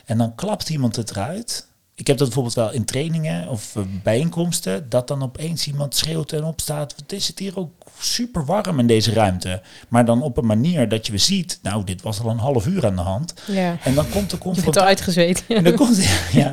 En 0.06 0.18
dan 0.18 0.36
klapt 0.36 0.70
iemand 0.70 0.96
het 0.96 1.10
eruit 1.10 1.68
ik 1.96 2.08
heb 2.08 2.18
dat 2.18 2.28
bijvoorbeeld 2.28 2.56
wel 2.56 2.72
in 2.72 2.86
trainingen 2.86 3.48
of 3.48 3.76
bijeenkomsten, 4.04 4.90
dat 4.90 5.08
dan 5.08 5.24
opeens 5.24 5.68
iemand 5.68 5.96
schreeuwt 5.96 6.32
en 6.32 6.44
opstaat. 6.44 6.96
Wat 6.98 7.12
is 7.12 7.28
het 7.28 7.40
hier 7.40 7.58
ook 7.58 7.72
super 8.00 8.46
warm 8.46 8.80
in 8.80 8.88
deze 8.88 9.14
ruimte? 9.14 9.62
Maar 9.88 10.06
dan 10.06 10.22
op 10.22 10.38
een 10.38 10.46
manier 10.46 10.90
dat 10.90 11.08
je 11.08 11.18
ziet, 11.18 11.60
nou, 11.62 11.84
dit 11.84 12.02
was 12.02 12.20
al 12.20 12.30
een 12.30 12.38
half 12.38 12.68
uur 12.68 12.86
aan 12.86 12.96
de 12.96 13.02
hand. 13.02 13.34
Ja. 13.48 13.78
En 13.84 13.94
dan 13.94 14.10
komt 14.10 14.30
de 14.30 14.38
confrontatie. 14.48 14.74
Je 14.74 14.80
al 14.80 14.86
uitgezweet. 14.86 15.44
En 15.48 15.64
dan 15.64 15.76
komt, 15.76 16.06
ja. 16.32 16.52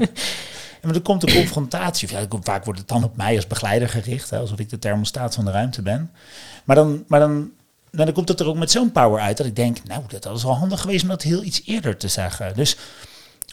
En 0.81 0.93
dan 0.93 1.03
komt 1.03 1.21
de 1.21 1.33
confrontatie. 1.33 2.11
Ja, 2.11 2.27
vaak 2.43 2.65
wordt 2.65 2.81
het 2.81 2.89
dan 2.89 3.05
op 3.05 3.17
mij 3.17 3.37
als 3.37 3.47
begeleider 3.47 3.89
gericht, 3.89 4.31
hè, 4.31 4.39
alsof 4.39 4.59
ik 4.59 4.71
de 4.71 4.79
thermostaat 4.79 5.35
van 5.35 5.45
de 5.45 5.51
ruimte 5.51 5.83
ben. 5.83 6.11
Maar 6.65 6.77
dan, 6.77 7.05
maar 7.07 7.21
dan, 7.21 7.33
nou, 7.91 8.05
dan 8.05 8.13
komt 8.13 8.29
het 8.29 8.41
er 8.41 8.47
ook 8.47 8.57
met 8.57 8.71
zo'n 8.71 8.93
power 8.93 9.21
uit 9.21 9.37
dat 9.37 9.47
ik 9.47 9.57
denk, 9.57 9.79
nou, 9.85 10.03
dat 10.09 10.25
was 10.25 10.43
wel 10.43 10.57
handig 10.57 10.81
geweest 10.81 11.03
om 11.03 11.09
dat 11.09 11.23
heel 11.23 11.43
iets 11.43 11.63
eerder 11.67 11.97
te 11.97 12.09
zeggen. 12.09 12.55
Dus 12.55 12.77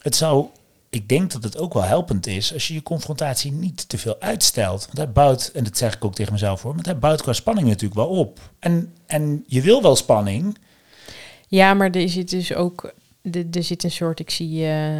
het 0.01 0.15
zou 0.15 0.47
ik 0.89 1.09
denk 1.09 1.31
dat 1.31 1.43
het 1.43 1.57
ook 1.57 1.73
wel 1.73 1.83
helpend 1.83 2.27
is 2.27 2.53
als 2.53 2.67
je 2.67 2.73
je 2.73 2.83
confrontatie 2.83 3.51
niet 3.51 3.89
te 3.89 3.97
veel 3.97 4.15
uitstelt. 4.19 4.85
Want 4.85 4.97
hij 4.97 5.11
bouwt, 5.11 5.51
en 5.53 5.63
dat 5.63 5.77
zeg 5.77 5.95
ik 5.95 6.05
ook 6.05 6.15
tegen 6.15 6.33
mezelf 6.33 6.61
hoor, 6.61 6.73
want 6.73 6.85
hij 6.85 6.97
bouwt 6.97 7.21
qua 7.21 7.33
spanning 7.33 7.67
natuurlijk 7.67 7.99
wel 7.99 8.09
op. 8.09 8.39
En, 8.59 8.93
en 9.05 9.43
je 9.47 9.61
wil 9.61 9.81
wel 9.81 9.95
spanning. 9.95 10.57
Ja, 11.47 11.73
maar 11.73 11.89
er 11.89 12.09
zit 12.09 12.29
dus 12.29 12.53
ook, 12.53 12.93
er, 13.51 13.63
zit 13.63 13.83
een 13.83 13.91
soort, 13.91 14.19
ik 14.19 14.29
zie 14.29 14.59
uh, 14.59 14.97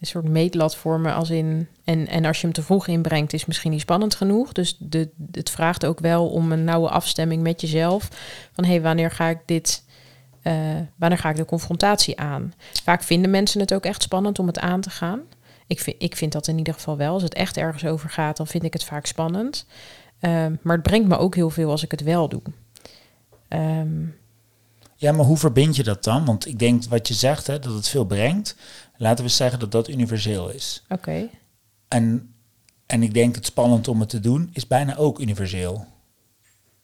een 0.00 0.06
soort 0.06 0.28
meetlat 0.28 0.76
voor 0.76 1.00
me 1.00 1.12
als 1.12 1.30
in, 1.30 1.68
en, 1.84 2.06
en 2.06 2.24
als 2.24 2.36
je 2.36 2.44
hem 2.44 2.54
te 2.54 2.62
vroeg 2.62 2.86
inbrengt 2.86 3.32
is 3.32 3.44
misschien 3.44 3.70
niet 3.70 3.80
spannend 3.80 4.14
genoeg. 4.14 4.52
Dus 4.52 4.76
de, 4.78 5.10
het 5.32 5.50
vraagt 5.50 5.86
ook 5.86 6.00
wel 6.00 6.28
om 6.28 6.52
een 6.52 6.64
nauwe 6.64 6.88
afstemming 6.88 7.42
met 7.42 7.60
jezelf. 7.60 8.08
Van 8.52 8.64
hé, 8.64 8.70
hey, 8.70 8.82
wanneer 8.82 9.10
ga 9.10 9.28
ik 9.28 9.38
dit 9.46 9.84
uh, 10.42 10.76
wanneer 10.96 11.18
ga 11.18 11.30
ik 11.30 11.36
de 11.36 11.44
confrontatie 11.44 12.20
aan? 12.20 12.52
Vaak 12.82 13.02
vinden 13.02 13.30
mensen 13.30 13.60
het 13.60 13.74
ook 13.74 13.84
echt 13.84 14.02
spannend 14.02 14.38
om 14.38 14.46
het 14.46 14.58
aan 14.58 14.80
te 14.80 14.90
gaan. 14.90 15.20
Ik 15.66 15.80
vind, 15.80 15.96
ik 15.98 16.16
vind 16.16 16.32
dat 16.32 16.46
in 16.46 16.58
ieder 16.58 16.74
geval 16.74 16.96
wel. 16.96 17.12
Als 17.12 17.22
het 17.22 17.34
echt 17.34 17.56
ergens 17.56 17.84
over 17.84 18.10
gaat, 18.10 18.36
dan 18.36 18.46
vind 18.46 18.64
ik 18.64 18.72
het 18.72 18.84
vaak 18.84 19.06
spannend. 19.06 19.66
Um, 20.20 20.58
maar 20.62 20.74
het 20.74 20.82
brengt 20.82 21.08
me 21.08 21.18
ook 21.18 21.34
heel 21.34 21.50
veel 21.50 21.70
als 21.70 21.82
ik 21.82 21.90
het 21.90 22.02
wel 22.02 22.28
doe. 22.28 22.42
Um, 23.48 24.16
ja, 24.96 25.12
maar 25.12 25.24
hoe 25.24 25.36
verbind 25.36 25.76
je 25.76 25.82
dat 25.82 26.04
dan? 26.04 26.24
Want 26.24 26.46
ik 26.46 26.58
denk 26.58 26.84
wat 26.84 27.08
je 27.08 27.14
zegt, 27.14 27.46
hè, 27.46 27.58
dat 27.58 27.74
het 27.74 27.88
veel 27.88 28.04
brengt. 28.04 28.56
Laten 28.96 29.24
we 29.24 29.30
zeggen 29.30 29.58
dat 29.58 29.72
dat 29.72 29.88
universeel 29.88 30.50
is. 30.50 30.82
Oké. 30.84 30.94
Okay. 30.94 31.30
En, 31.88 32.34
en 32.86 33.02
ik 33.02 33.14
denk 33.14 33.34
het 33.34 33.46
spannend 33.46 33.88
om 33.88 34.00
het 34.00 34.08
te 34.08 34.20
doen 34.20 34.50
is 34.52 34.66
bijna 34.66 34.96
ook 34.96 35.18
universeel. 35.20 35.86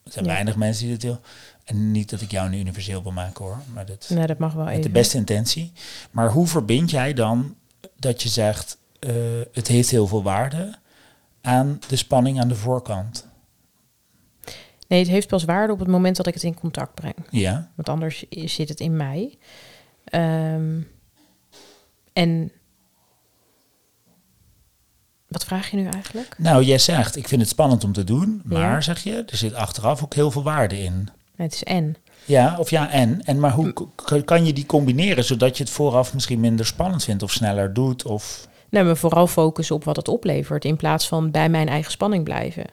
Er 0.05 0.13
zijn 0.13 0.25
ja. 0.25 0.33
weinig 0.33 0.57
mensen 0.57 0.85
die 0.85 0.93
het 0.93 1.03
heel. 1.03 1.21
En 1.67 1.91
niet 1.91 2.11
dat 2.11 2.21
ik 2.21 2.31
jou 2.31 2.49
nu 2.49 2.59
universeel 2.59 3.03
wil 3.03 3.13
maken 3.13 3.45
hoor, 3.45 3.59
maar 3.73 3.87
dat, 3.87 4.07
nee, 4.09 4.27
dat 4.27 4.39
mag 4.39 4.53
wel 4.53 4.65
met 4.65 4.73
even. 4.73 4.85
de 4.85 4.91
beste 4.91 5.17
intentie. 5.17 5.73
Maar 6.11 6.31
hoe 6.31 6.47
verbind 6.47 6.91
jij 6.91 7.13
dan 7.13 7.55
dat 7.97 8.23
je 8.23 8.29
zegt, 8.29 8.79
uh, 9.01 9.13
het 9.53 9.69
heeft 9.69 9.91
heel 9.91 10.07
veel 10.07 10.23
waarde 10.23 10.75
aan 11.41 11.81
de 11.89 11.97
spanning 11.97 12.41
aan 12.41 12.49
de 12.49 12.55
voorkant? 12.55 13.27
Nee, 14.89 14.99
het 14.99 15.09
heeft 15.09 15.29
pas 15.29 15.45
waarde 15.45 15.73
op 15.73 15.79
het 15.79 15.89
moment 15.89 16.17
dat 16.17 16.27
ik 16.27 16.35
het 16.35 16.43
in 16.43 16.55
contact 16.55 16.95
breng. 16.95 17.17
Ja. 17.31 17.71
Want 17.75 17.89
anders 17.89 18.25
zit 18.31 18.69
het 18.69 18.81
in 18.81 18.97
mij. 18.97 19.39
Um, 20.13 20.89
en 22.13 22.53
wat 25.29 25.45
vraag 25.45 25.71
je 25.71 25.77
nu 25.77 25.87
eigenlijk? 25.87 26.35
Nou, 26.39 26.65
jij 26.65 26.79
zegt, 26.79 27.17
ik 27.17 27.29
vind 27.29 27.41
het 27.41 27.51
spannend 27.51 27.85
om 27.85 27.93
te 27.93 28.05
doen, 28.05 28.43
maar 28.45 28.61
ja. 28.61 28.81
zeg 28.81 29.03
je, 29.03 29.25
er 29.27 29.37
zit 29.37 29.55
achteraf 29.55 30.03
ook 30.05 30.15
heel 30.15 30.31
veel 30.31 30.43
waarde 30.43 30.83
in. 30.83 31.09
Het 31.37 31.53
is 31.53 31.65
en. 31.65 31.97
Ja, 32.25 32.57
of 32.59 32.71
ja, 32.71 32.91
en. 32.91 33.25
En 33.25 33.41
maar 33.41 33.53
hoe 33.53 33.73
kan 34.25 34.47
je 34.47 34.53
die 34.53 34.67
combineren 34.67 35.25
zodat 35.25 35.57
je 35.57 35.63
het 35.63 35.73
vooraf 35.73 36.15
misschien 36.15 36.41
minder 36.41 36.67
spannend 36.67 37.05
vindt 37.05 37.23
of 37.23 37.33
sneller 37.33 37.73
doet? 37.73 38.05
Of... 38.05 38.49
Nee, 38.69 38.83
maar 38.83 38.97
vooral 38.97 39.27
focussen 39.27 39.75
op 39.75 39.85
wat 39.85 39.97
het 39.97 40.09
oplevert 40.09 40.65
in 40.65 40.77
plaats 40.77 41.09
van 41.09 41.31
bij 41.31 41.49
mijn 41.49 41.69
eigen 41.69 41.91
spanning 41.91 42.25
blijven. 42.25 42.65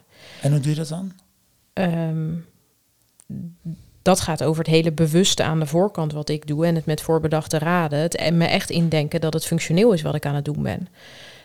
En 0.41 0.51
hoe 0.51 0.59
doe 0.59 0.69
je 0.69 0.77
dat 0.77 0.87
dan? 0.87 1.11
Um, 1.73 2.45
dat 4.01 4.19
gaat 4.19 4.43
over 4.43 4.63
het 4.63 4.73
hele 4.73 4.91
bewuste 4.91 5.43
aan 5.43 5.59
de 5.59 5.65
voorkant 5.65 6.11
wat 6.11 6.29
ik 6.29 6.47
doe 6.47 6.65
en 6.65 6.75
het 6.75 6.85
met 6.85 7.01
voorbedachte 7.01 7.57
raden. 7.57 7.99
Het 7.99 8.15
en 8.15 8.37
me 8.37 8.45
echt 8.45 8.69
indenken 8.69 9.21
dat 9.21 9.33
het 9.33 9.45
functioneel 9.45 9.91
is 9.91 10.01
wat 10.01 10.15
ik 10.15 10.25
aan 10.25 10.35
het 10.35 10.45
doen 10.45 10.63
ben. 10.63 10.87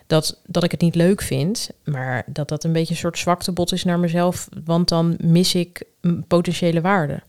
Dat, 0.08 0.40
dat 0.46 0.64
ik 0.64 0.70
het 0.70 0.80
niet 0.80 0.94
leuk 0.94 1.22
vind, 1.22 1.70
maar 1.84 2.22
dat 2.26 2.48
dat 2.48 2.64
een 2.64 2.72
beetje 2.72 2.94
een 2.94 3.00
soort 3.00 3.18
zwaktebod 3.18 3.72
is 3.72 3.84
naar 3.84 3.98
mezelf, 3.98 4.48
want 4.64 4.88
dan 4.88 5.16
mis 5.20 5.54
ik 5.54 5.82
potentiële 6.28 6.80
waarde. 6.80 7.22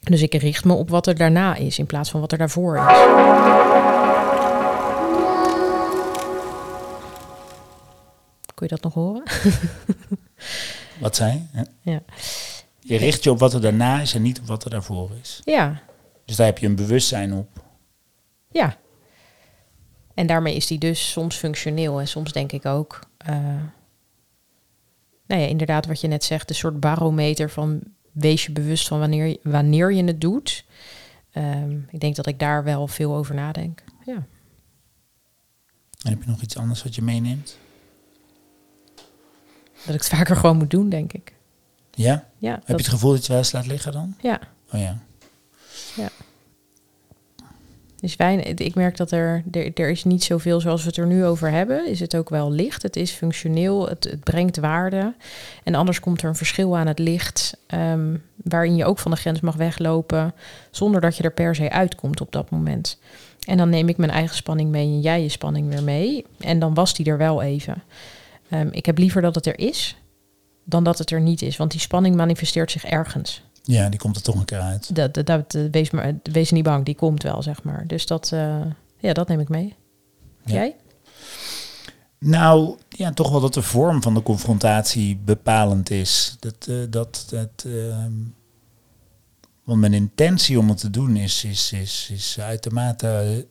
Dus 0.00 0.22
ik 0.22 0.34
richt 0.34 0.64
me 0.64 0.72
op 0.72 0.88
wat 0.90 1.06
er 1.06 1.16
daarna 1.16 1.54
is 1.54 1.78
in 1.78 1.86
plaats 1.86 2.10
van 2.10 2.20
wat 2.20 2.32
er 2.32 2.38
daarvoor 2.38 2.76
is. 2.76 2.82
Kun 8.54 8.66
je 8.68 8.74
dat 8.74 8.82
nog 8.82 8.94
horen? 8.94 9.22
Wat 11.00 11.16
zei 11.16 11.48
je? 11.52 11.64
Ja. 11.80 12.02
Je 12.80 12.96
richt 12.96 13.24
je 13.24 13.30
op 13.30 13.38
wat 13.38 13.52
er 13.54 13.60
daarna 13.60 14.00
is 14.00 14.14
en 14.14 14.22
niet 14.22 14.40
op 14.40 14.46
wat 14.46 14.64
er 14.64 14.70
daarvoor 14.70 15.10
is. 15.22 15.40
Ja, 15.44 15.82
Dus 16.24 16.36
daar 16.36 16.46
heb 16.46 16.58
je 16.58 16.66
een 16.66 16.76
bewustzijn 16.76 17.32
op. 17.34 17.48
ja. 18.50 18.76
En 20.14 20.26
daarmee 20.26 20.54
is 20.56 20.66
die 20.66 20.78
dus 20.78 21.10
soms 21.10 21.36
functioneel 21.36 22.00
en 22.00 22.08
soms 22.08 22.32
denk 22.32 22.52
ik 22.52 22.66
ook, 22.66 22.98
eh, 23.16 23.36
nou 25.26 25.40
ja, 25.40 25.46
inderdaad 25.46 25.86
wat 25.86 26.00
je 26.00 26.08
net 26.08 26.24
zegt, 26.24 26.48
een 26.50 26.56
soort 26.56 26.80
barometer 26.80 27.50
van 27.50 27.82
wees 28.12 28.44
je 28.46 28.52
bewust 28.52 28.88
van 28.88 28.98
wanneer, 28.98 29.26
je- 29.26 29.40
wanneer 29.42 29.92
je 29.92 30.04
het 30.04 30.20
doet. 30.20 30.64
Ehm, 31.30 31.78
ik 31.90 32.00
denk 32.00 32.16
dat 32.16 32.26
ik 32.26 32.38
daar 32.38 32.64
wel 32.64 32.86
veel 32.88 33.14
over 33.14 33.34
nadenk. 33.34 33.82
Ja. 34.04 34.26
En 36.02 36.10
heb 36.10 36.22
je 36.22 36.30
nog 36.30 36.42
iets 36.42 36.56
anders 36.56 36.82
wat 36.82 36.94
je 36.94 37.02
meeneemt? 37.02 37.58
Dat 39.86 39.94
ik 39.94 40.00
het 40.00 40.08
vaker 40.08 40.36
gewoon 40.36 40.56
moet 40.56 40.70
doen, 40.70 40.88
denk 40.88 41.12
ik. 41.12 41.32
Ja? 41.90 42.28
Ja, 42.38 42.50
Heb 42.50 42.60
dat- 42.60 42.68
je 42.68 42.74
het 42.76 42.88
gevoel 42.88 43.10
dat 43.12 43.22
je 43.22 43.28
wel 43.28 43.38
eens 43.38 43.52
laat 43.52 43.66
liggen 43.66 43.92
dan? 43.92 44.14
ja. 44.20 44.40
Oh 44.72 44.80
ja. 44.80 44.98
Dus 48.04 48.16
weinig, 48.16 48.46
ik 48.46 48.74
merk 48.74 48.96
dat 48.96 49.10
er, 49.10 49.42
er, 49.50 49.70
er 49.74 49.90
is 49.90 50.04
niet 50.04 50.24
zoveel 50.24 50.60
zoals 50.60 50.82
we 50.82 50.88
het 50.88 50.96
er 50.96 51.06
nu 51.06 51.24
over 51.24 51.50
hebben. 51.50 51.88
Is 51.88 52.00
het 52.00 52.16
ook 52.16 52.28
wel 52.28 52.52
licht, 52.52 52.82
het 52.82 52.96
is 52.96 53.10
functioneel, 53.10 53.88
het, 53.88 54.04
het 54.04 54.24
brengt 54.24 54.56
waarde. 54.56 55.14
En 55.62 55.74
anders 55.74 56.00
komt 56.00 56.22
er 56.22 56.28
een 56.28 56.34
verschil 56.34 56.76
aan 56.76 56.86
het 56.86 56.98
licht, 56.98 57.56
ehm, 57.66 58.16
waarin 58.36 58.76
je 58.76 58.84
ook 58.84 58.98
van 58.98 59.10
de 59.10 59.16
grens 59.16 59.40
mag 59.40 59.56
weglopen, 59.56 60.34
zonder 60.70 61.00
dat 61.00 61.16
je 61.16 61.22
er 61.22 61.32
per 61.32 61.54
se 61.54 61.70
uitkomt 61.70 62.20
op 62.20 62.32
dat 62.32 62.50
moment. 62.50 62.98
En 63.46 63.56
dan 63.56 63.68
neem 63.68 63.88
ik 63.88 63.96
mijn 63.96 64.10
eigen 64.10 64.36
spanning 64.36 64.70
mee 64.70 64.86
en 64.86 65.00
jij 65.00 65.22
je 65.22 65.28
spanning 65.28 65.68
weer 65.68 65.82
mee. 65.82 66.24
En 66.38 66.58
dan 66.58 66.74
was 66.74 66.94
die 66.94 67.06
er 67.06 67.18
wel 67.18 67.42
even. 67.42 67.82
Ehm, 68.50 68.68
ik 68.70 68.86
heb 68.86 68.98
liever 68.98 69.22
dat 69.22 69.34
het 69.34 69.46
er 69.46 69.58
is, 69.58 69.96
dan 70.64 70.84
dat 70.84 70.98
het 70.98 71.10
er 71.10 71.20
niet 71.20 71.42
is. 71.42 71.56
Want 71.56 71.70
die 71.70 71.80
spanning 71.80 72.16
manifesteert 72.16 72.70
zich 72.70 72.84
ergens. 72.84 73.42
Ja, 73.66 73.88
die 73.88 73.98
komt 73.98 74.16
er 74.16 74.22
toch 74.22 74.34
een 74.34 74.44
keer 74.44 74.60
uit. 74.60 74.94
Dat, 74.94 75.14
dat, 75.14 75.26
dat, 75.26 75.54
eh, 75.54 75.62
wees, 75.70 75.90
maar, 75.90 76.12
wees 76.22 76.50
niet 76.50 76.64
bang, 76.64 76.84
die 76.84 76.94
komt 76.94 77.22
wel, 77.22 77.42
zeg 77.42 77.62
maar. 77.62 77.86
Dus 77.86 78.06
dat, 78.06 78.32
eh, 78.32 78.60
ja, 78.98 79.12
dat 79.12 79.28
neem 79.28 79.40
ik 79.40 79.48
mee. 79.48 79.74
Ja. 80.44 80.54
Jij? 80.54 80.76
Nou, 82.18 82.76
ja, 82.88 83.12
toch 83.12 83.30
wel 83.30 83.40
dat 83.40 83.54
de 83.54 83.62
vorm 83.62 84.02
van 84.02 84.14
de 84.14 84.22
confrontatie 84.22 85.16
bepalend 85.16 85.90
is. 85.90 86.36
Dat, 86.40 86.66
eh, 86.68 86.76
dat, 86.90 87.26
dat, 87.30 87.64
ehm, 87.66 88.12
want 89.64 89.80
mijn 89.80 89.94
intentie 89.94 90.58
om 90.58 90.68
het 90.68 90.78
te 90.78 90.90
doen 90.90 91.16
is, 91.16 91.44
is, 91.44 91.72
is, 91.72 92.08
is 92.12 92.40
uitermate 92.40 93.46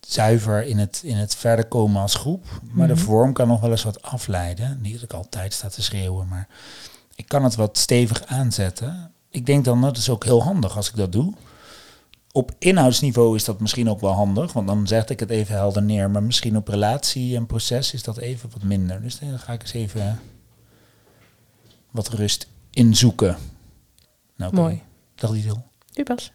zuiver 0.00 0.64
in 0.64 0.78
het, 0.78 1.00
in 1.04 1.16
het 1.16 1.34
verder 1.34 1.66
komen 1.66 2.02
als 2.02 2.14
groep. 2.14 2.44
Maar 2.70 2.86
de 2.88 2.94
Mhm. 2.94 3.02
vorm 3.02 3.32
kan 3.32 3.48
nog 3.48 3.60
wel 3.60 3.70
eens 3.70 3.82
wat 3.84 4.02
afleiden. 4.02 4.78
Niet 4.82 4.92
dat 4.94 5.02
ik 5.02 5.12
altijd 5.12 5.52
sta 5.52 5.68
te 5.68 5.82
schreeuwen, 5.82 6.28
maar 6.28 6.48
ik 7.14 7.28
kan 7.28 7.44
het 7.44 7.54
wat 7.54 7.78
stevig 7.78 8.26
aanzetten. 8.26 9.10
Ik 9.36 9.46
denk 9.46 9.64
dan, 9.64 9.80
dat 9.80 9.96
is 9.96 10.08
ook 10.08 10.24
heel 10.24 10.42
handig 10.42 10.76
als 10.76 10.88
ik 10.88 10.96
dat 10.96 11.12
doe. 11.12 11.32
Op 12.32 12.52
inhoudsniveau 12.58 13.36
is 13.36 13.44
dat 13.44 13.60
misschien 13.60 13.90
ook 13.90 14.00
wel 14.00 14.12
handig, 14.12 14.52
want 14.52 14.66
dan 14.66 14.86
zet 14.86 15.10
ik 15.10 15.20
het 15.20 15.30
even 15.30 15.54
helder 15.54 15.82
neer. 15.82 16.10
Maar 16.10 16.22
misschien 16.22 16.56
op 16.56 16.68
relatie 16.68 17.36
en 17.36 17.46
proces 17.46 17.92
is 17.92 18.02
dat 18.02 18.16
even 18.16 18.50
wat 18.52 18.62
minder. 18.62 19.02
Dus 19.02 19.18
dan 19.18 19.38
ga 19.38 19.52
ik 19.52 19.62
eens 19.62 19.72
even 19.72 20.20
wat 21.90 22.08
rust 22.08 22.48
inzoeken. 22.70 23.36
Nou. 24.36 24.54
Mooi. 24.54 24.82
Dag 25.14 25.30
Liesel. 25.30 25.64
U 25.94 26.02
pas. 26.02 26.32